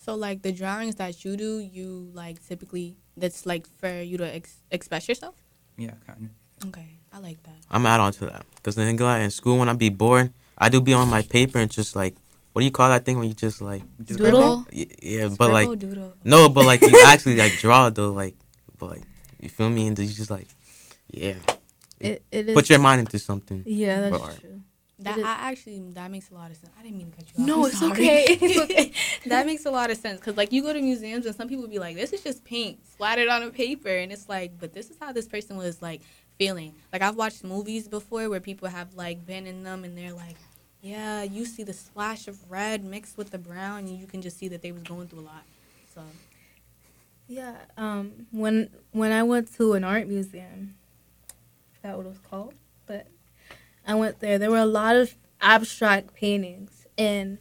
[0.01, 4.36] So, like the drawings that you do, you like typically that's like for you to
[4.36, 5.36] ex- express yourself.
[5.78, 6.70] Yeah, kind of.
[6.70, 7.56] Okay, I like that.
[7.72, 10.70] I'm add on to that because then like in school when I be bored, I
[10.70, 12.16] do be on my paper and just like
[12.54, 14.66] what do you call that thing when you just like Doodle.
[14.72, 16.14] y- yeah, but like doodle.
[16.24, 18.36] no, but like you actually like draw though, like
[18.78, 19.01] but like
[19.41, 20.47] you feel me, and you just like
[21.12, 21.36] yeah,
[21.99, 22.54] It, it is.
[22.54, 23.64] put your mind into something.
[23.66, 24.39] yeah, that's for art.
[24.39, 24.62] true.
[24.99, 26.71] That It I actually that makes a lot of sense.
[26.79, 27.47] I didn't mean to cut you off.
[27.47, 28.25] No, it's okay.
[28.41, 28.91] It's okay.
[29.29, 31.67] that makes a lot of sense because like you go to museums and some people
[31.67, 34.91] be like, "This is just paint splattered on a paper," and it's like, but this
[34.91, 36.01] is how this person was like
[36.37, 36.75] feeling.
[36.91, 40.35] Like I've watched movies before where people have like been in them and they're like,
[40.81, 44.37] "Yeah, you see the splash of red mixed with the brown, and you can just
[44.37, 45.43] see that they was going through a lot."
[45.95, 46.01] So
[47.27, 47.55] Yeah.
[47.77, 48.27] Um.
[48.31, 50.75] When when I went to an art museum,
[51.75, 52.53] is that what it was called?
[53.86, 54.38] I went there.
[54.38, 57.38] There were a lot of abstract paintings, and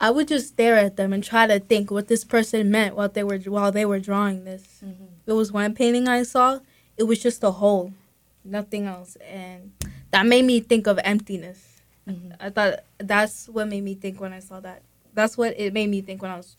[0.00, 3.08] I would just stare at them and try to think what this person meant while
[3.08, 4.82] they were while they were drawing this.
[5.26, 6.60] There was one painting I saw.
[6.96, 7.92] It was just a hole,
[8.44, 9.72] nothing else, and
[10.10, 11.80] that made me think of emptiness.
[12.08, 12.34] Mhm.
[12.40, 14.82] I thought that's what made me think when I saw that.
[15.14, 16.56] That's what it made me think when I was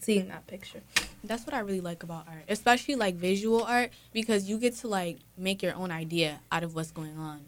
[0.00, 0.82] seeing that picture.
[1.24, 4.88] that's what I really like about art, especially like visual art, because you get to
[4.88, 7.40] like make your own idea out of what's going on.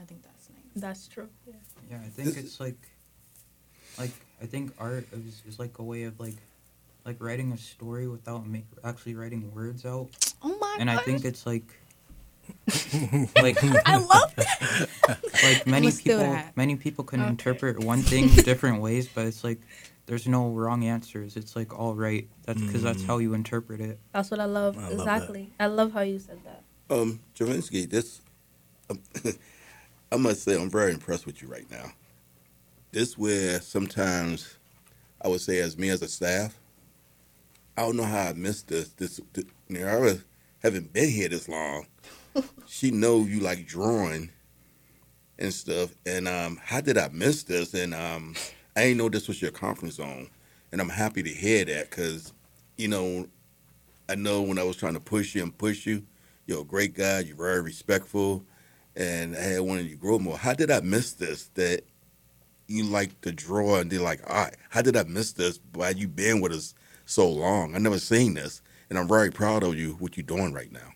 [0.00, 0.82] I think that's nice.
[0.82, 1.28] That's true.
[1.46, 1.54] Yeah.
[1.90, 2.76] Yeah, I think it's like,
[3.98, 4.10] like
[4.42, 6.36] I think art is, is like a way of like,
[7.04, 10.08] like writing a story without make, actually writing words out,
[10.42, 10.80] Oh my god.
[10.80, 11.64] and I think it's like,
[13.40, 14.88] like I love that.
[15.42, 16.56] like many I'ma people that.
[16.56, 17.30] many people can Okay.
[17.30, 19.60] interpret one thing different ways, but it's like
[20.06, 21.36] there's no wrong answers.
[21.36, 22.28] It's like all right.
[22.44, 23.06] That's because that's Mm.
[23.06, 23.98] how you interpret it.
[24.12, 24.76] That's what I love.
[24.78, 25.50] I love exactly.
[25.60, 26.62] I love how you said that.
[26.94, 28.22] Um, Javinsky, this,
[28.88, 29.00] um,
[30.10, 31.92] I must say I'm very impressed with you right now.
[32.92, 34.56] This where sometimes
[35.20, 36.58] I would say as me as a staff,
[37.76, 38.88] I don't know how I missed this.
[38.90, 40.18] This, this you know, I
[40.62, 41.86] haven't been here this long.
[42.66, 44.30] she know you like drawing
[45.38, 45.94] and stuff.
[46.06, 47.74] And um, how did I miss this?
[47.74, 48.34] And um,
[48.76, 50.28] I didn't know this was your conference zone.
[50.72, 52.32] And I'm happy to hear that because,
[52.76, 53.28] you know,
[54.08, 56.02] I know when I was trying to push you and push you,
[56.46, 57.20] you're a great guy.
[57.20, 58.44] You're very respectful,
[58.98, 60.36] and I had wanted you to grow more.
[60.36, 61.46] How did I miss this?
[61.54, 61.82] That
[62.66, 65.60] you like to draw and they're like, all right, how did I miss this?
[65.72, 66.74] Why you been with us
[67.06, 67.74] so long?
[67.74, 69.92] I never seen this, and I'm very proud of you.
[70.00, 70.92] What you're doing right now?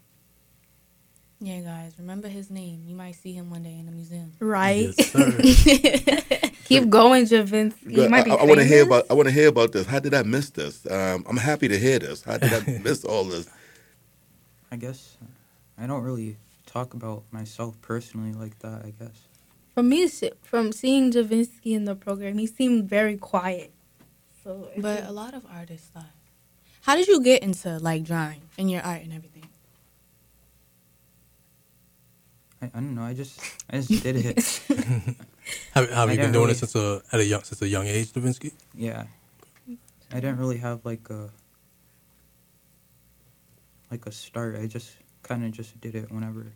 [1.41, 2.83] Yeah, guys, remember his name.
[2.87, 4.33] You might see him one day in the museum.
[4.39, 4.93] Right.
[4.97, 6.51] Yes, sir.
[6.67, 7.97] Keep going, Javinsky.
[7.97, 9.07] You might be I, I want to hear about.
[9.11, 9.87] I want to hear about this.
[9.87, 10.89] How did I miss this?
[10.89, 12.23] Um, I'm happy to hear this.
[12.23, 13.49] How did I miss all this?
[14.71, 15.17] I guess
[15.77, 16.37] I don't really
[16.73, 18.83] talk about myself personally like that.
[18.85, 19.29] I guess.
[19.75, 20.09] From me,
[20.43, 23.73] from seeing Javinsky in the program, he seemed very quiet.
[24.45, 26.05] So, But a lot of artists thought.
[26.83, 29.49] How did you get into like drawing and your art and everything?
[32.61, 33.03] I, I don't know.
[33.03, 34.37] I just I just did it.
[35.73, 37.87] have, have you been doing really- it since a at a young since a young
[37.87, 38.53] age, Javinsky?
[38.75, 39.05] Yeah.
[40.11, 41.31] I didn't really have like a
[43.91, 44.59] like a start.
[44.59, 44.91] I just
[45.23, 46.53] kind of just did it whenever.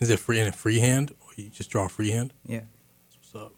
[0.00, 2.32] Is it free in a freehand or you just draw freehand?
[2.46, 2.60] Yeah.
[3.10, 3.52] That's what's up.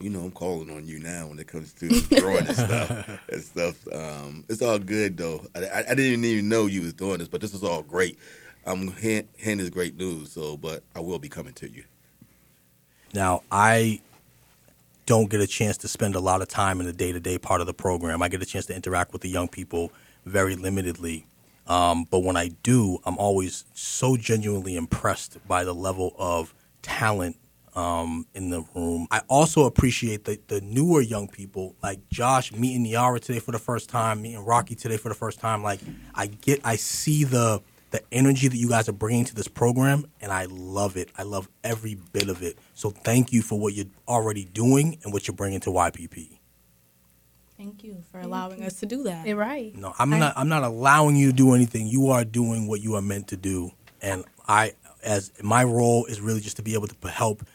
[0.00, 1.88] you know, I'm calling on you now when it comes to
[2.20, 3.08] drawing and stuff.
[3.30, 3.86] and stuff.
[3.92, 5.46] Um, it's all good though.
[5.54, 8.18] I, I, I didn't even know you was doing this, but this is all great.
[8.66, 10.32] I'm hearing hearing this great news.
[10.32, 11.84] So, but I will be coming to you.
[13.14, 14.00] Now, I
[15.06, 17.38] don't get a chance to spend a lot of time in the day to day
[17.38, 18.22] part of the program.
[18.22, 19.92] I get a chance to interact with the young people
[20.24, 21.24] very limitedly.
[21.66, 27.36] Um, but when I do, I'm always so genuinely impressed by the level of talent
[27.74, 29.06] um, in the room.
[29.10, 33.58] I also appreciate the, the newer young people, like Josh meeting Niara today for the
[33.58, 35.62] first time, meeting Rocky today for the first time.
[35.62, 35.80] Like
[36.14, 37.62] I get, I see the
[37.92, 41.08] the energy that you guys are bringing to this program, and I love it.
[41.16, 42.58] I love every bit of it.
[42.74, 46.35] So thank you for what you're already doing and what you're bringing to YPP.
[47.56, 49.26] Thank you for allowing us to do that.
[49.26, 49.74] You're right.
[49.74, 50.34] No, I'm I- not.
[50.36, 51.86] I'm not allowing you to do anything.
[51.86, 53.70] You are doing what you are meant to do,
[54.02, 57.46] and I, as my role is really just to be able to help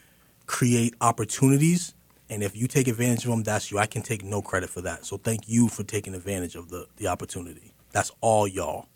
[0.46, 1.94] create opportunities.
[2.30, 3.78] And if you take advantage of them, that's you.
[3.78, 5.04] I can take no credit for that.
[5.04, 7.72] So thank you for taking advantage of the the opportunity.
[7.92, 8.86] That's all y'all.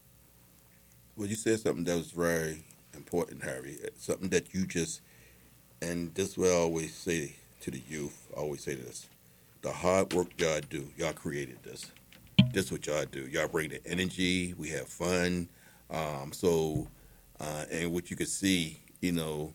[1.16, 3.78] Well, you said something that was very important, Harry.
[3.84, 5.00] Uh, something that you just,
[5.80, 8.26] and this is what I always say to the youth.
[8.36, 9.06] I always say this:
[9.62, 11.90] the hard work y'all do, y'all created this.
[12.52, 13.26] This what y'all do.
[13.26, 14.54] Y'all bring the energy.
[14.56, 15.48] We have fun.
[15.90, 16.88] Um, so,
[17.40, 19.52] uh, and what you can see, you know,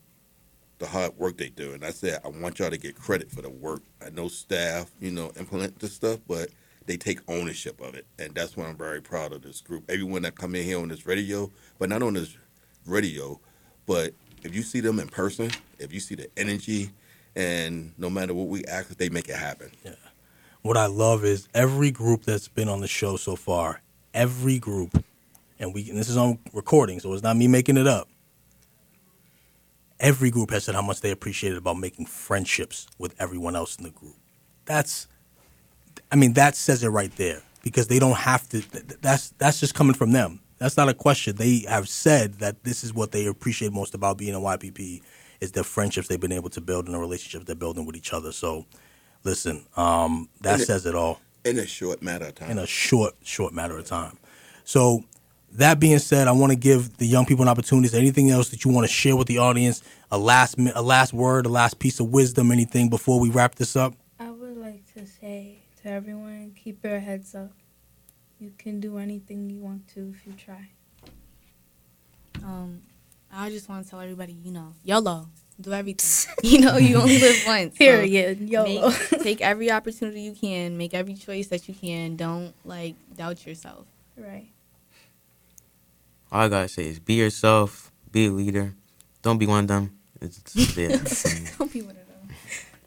[0.80, 1.74] the hard work they do.
[1.74, 3.84] And I said, I want y'all to get credit for the work.
[4.06, 6.49] I know staff, you know, implement this stuff, but
[6.86, 9.89] they take ownership of it, and that's why I'm very proud of this group.
[9.89, 12.36] Everyone that come in here on this radio, but not on this
[12.86, 13.39] radio,
[13.86, 16.89] but if you see them in person, if you see the energy,
[17.36, 19.72] and no matter what we ask, they make it happen.
[19.84, 19.96] Yeah.
[20.62, 23.82] What I love is every group that's been on the show so far,
[24.14, 25.04] every group,
[25.60, 28.08] and we and this is on recording, so it's not me making it up.
[30.00, 33.84] Every group has said how much they appreciated about making friendships with everyone else in
[33.84, 34.16] the group.
[34.66, 35.08] That's,
[36.12, 38.62] I mean, that says it right there because they don't have to.
[38.62, 40.40] th- th- That's that's just coming from them.
[40.58, 41.36] That's not a question.
[41.38, 45.02] They have said that this is what they appreciate most about being a YPP
[45.42, 48.14] is the friendships they've been able to build and the relationships they're building with each
[48.14, 48.32] other.
[48.32, 48.66] So,
[49.24, 52.52] listen, um, that And it- says it all In a short matter of time.
[52.52, 54.18] in a short, short matter of time.
[54.64, 55.04] So,
[55.54, 57.88] that being said, I want to give the young people an opportunity.
[57.88, 59.82] Is there anything else that you want to share with the audience?
[60.12, 63.76] A last, a last word, a last piece of wisdom, anything before we wrap this
[63.76, 63.94] up?
[64.20, 67.52] I would like to say to everyone, keep your heads up.
[68.39, 70.70] You can do anything you want to if you try.
[72.44, 72.82] Um,
[73.34, 75.28] I just want to tell everybody, you know, YOLO,
[75.60, 76.34] do everything.
[76.44, 77.74] you know, you only live once.
[77.74, 78.40] so Period.
[78.42, 78.90] YOLO.
[78.90, 80.78] Make, take every opportunity you can.
[80.78, 82.16] Make every choice that you can.
[82.16, 83.86] Don't like doubt yourself.
[84.18, 84.48] right.
[86.32, 88.74] All I gotta say is be yourself, be a leader.
[89.22, 89.98] Don't be one of them.
[90.22, 90.78] It's, it's
[91.28, 91.52] yeah.
[91.58, 92.36] Don't be one of them.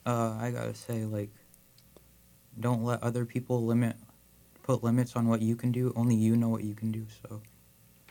[0.06, 1.30] Uh, I gotta say, like,
[2.58, 3.96] don't let other people limit,
[4.62, 5.92] put limits on what you can do.
[5.94, 7.06] Only you know what you can do.
[7.22, 7.42] So,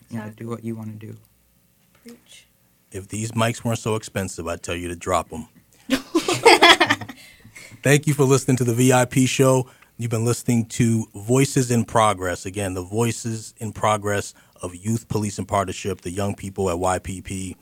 [0.10, 0.46] yeah, Exactly.
[0.46, 1.18] do what you want to do.
[2.04, 2.48] Preach.
[2.92, 5.48] If these mics weren't so expensive, I'd tell you to drop them.
[7.82, 9.68] Thank you for listening to the VIP show.
[9.98, 12.46] You've been listening to Voices in Progress.
[12.46, 17.56] Again, the Voices in Progress of Youth Police and Partnership, the young people at YPP.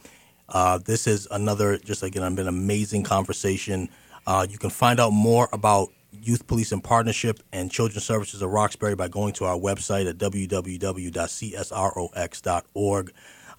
[0.49, 3.89] Uh, this is another, just again, I've been an amazing conversation.
[4.27, 8.49] Uh, you can find out more about Youth Police in Partnership and Children's Services of
[8.51, 10.73] Roxbury by going to our website at www.csrox.org.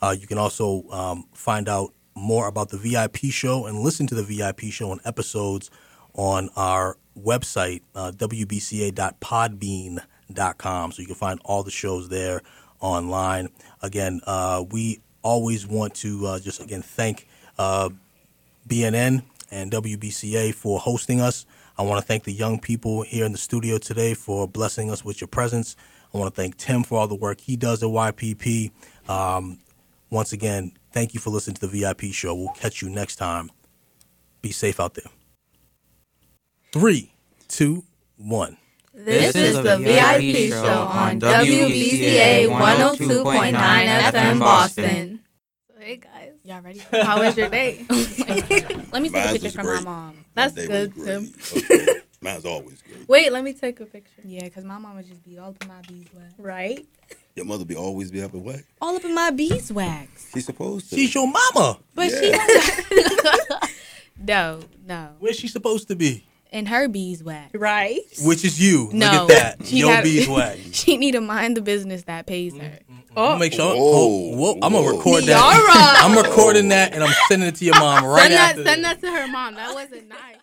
[0.02, 4.14] Uh, you can also um, find out more about the VIP show and listen to
[4.14, 5.70] the VIP show and episodes
[6.14, 10.92] on our website, uh, wbca.podbean.com.
[10.92, 12.42] So you can find all the shows there
[12.80, 13.48] online.
[13.80, 17.28] Again, uh, we always want to uh, just again thank
[17.58, 17.88] uh,
[18.68, 21.46] BNN and WBCA for hosting us.
[21.78, 25.04] I want to thank the young people here in the studio today for blessing us
[25.04, 25.76] with your presence.
[26.12, 28.70] I want to thank Tim for all the work he does at YPP.
[29.08, 29.58] Um,
[30.12, 32.34] once again, thank you for listening to the VIP show.
[32.34, 33.50] We'll catch you next time.
[34.42, 35.10] Be safe out there.
[36.70, 37.14] Three,
[37.48, 37.84] two,
[38.16, 38.58] one.
[38.92, 45.20] This is the VIP show on WBCA 102.9 FM Boston.
[45.78, 46.80] Hey guys, Y'all ready?
[46.92, 47.84] how was your day?
[47.90, 50.24] Let me take Mine's a picture was from my mom.
[50.34, 51.32] That's good, was Tim.
[51.56, 52.00] Okay.
[52.20, 53.08] Mine's always good.
[53.08, 54.22] Wait, let me take a picture.
[54.24, 56.34] Yeah, because my mom would just be all up in my beeswax.
[56.38, 56.86] Right?
[57.34, 58.60] Your mother be always be up and what?
[58.80, 60.30] All up in my beeswax.
[60.34, 60.96] She's supposed to.
[60.96, 61.78] She's your mama.
[61.94, 62.46] But Yeah.
[62.88, 63.02] she
[64.24, 65.08] No, no.
[65.18, 66.24] Where's she supposed to be?
[66.50, 67.54] In her beeswax.
[67.54, 68.00] Right?
[68.22, 68.90] Which is you.
[68.92, 69.10] No.
[69.26, 69.66] Look at that.
[69.66, 70.58] She Your got- beeswax.
[70.72, 72.78] She need to mind the business that pays her.
[73.16, 73.74] Oh, Make sure.
[73.74, 73.76] Whoa.
[73.76, 74.96] Oh, whoa, I'm gonna Whoa.
[74.96, 75.36] record that.
[75.36, 76.06] Niara.
[76.06, 78.64] I'm recording that and I'm sending it to your mom right send that, after.
[78.64, 79.54] send that to her mom.
[79.54, 80.36] That wasn't nice.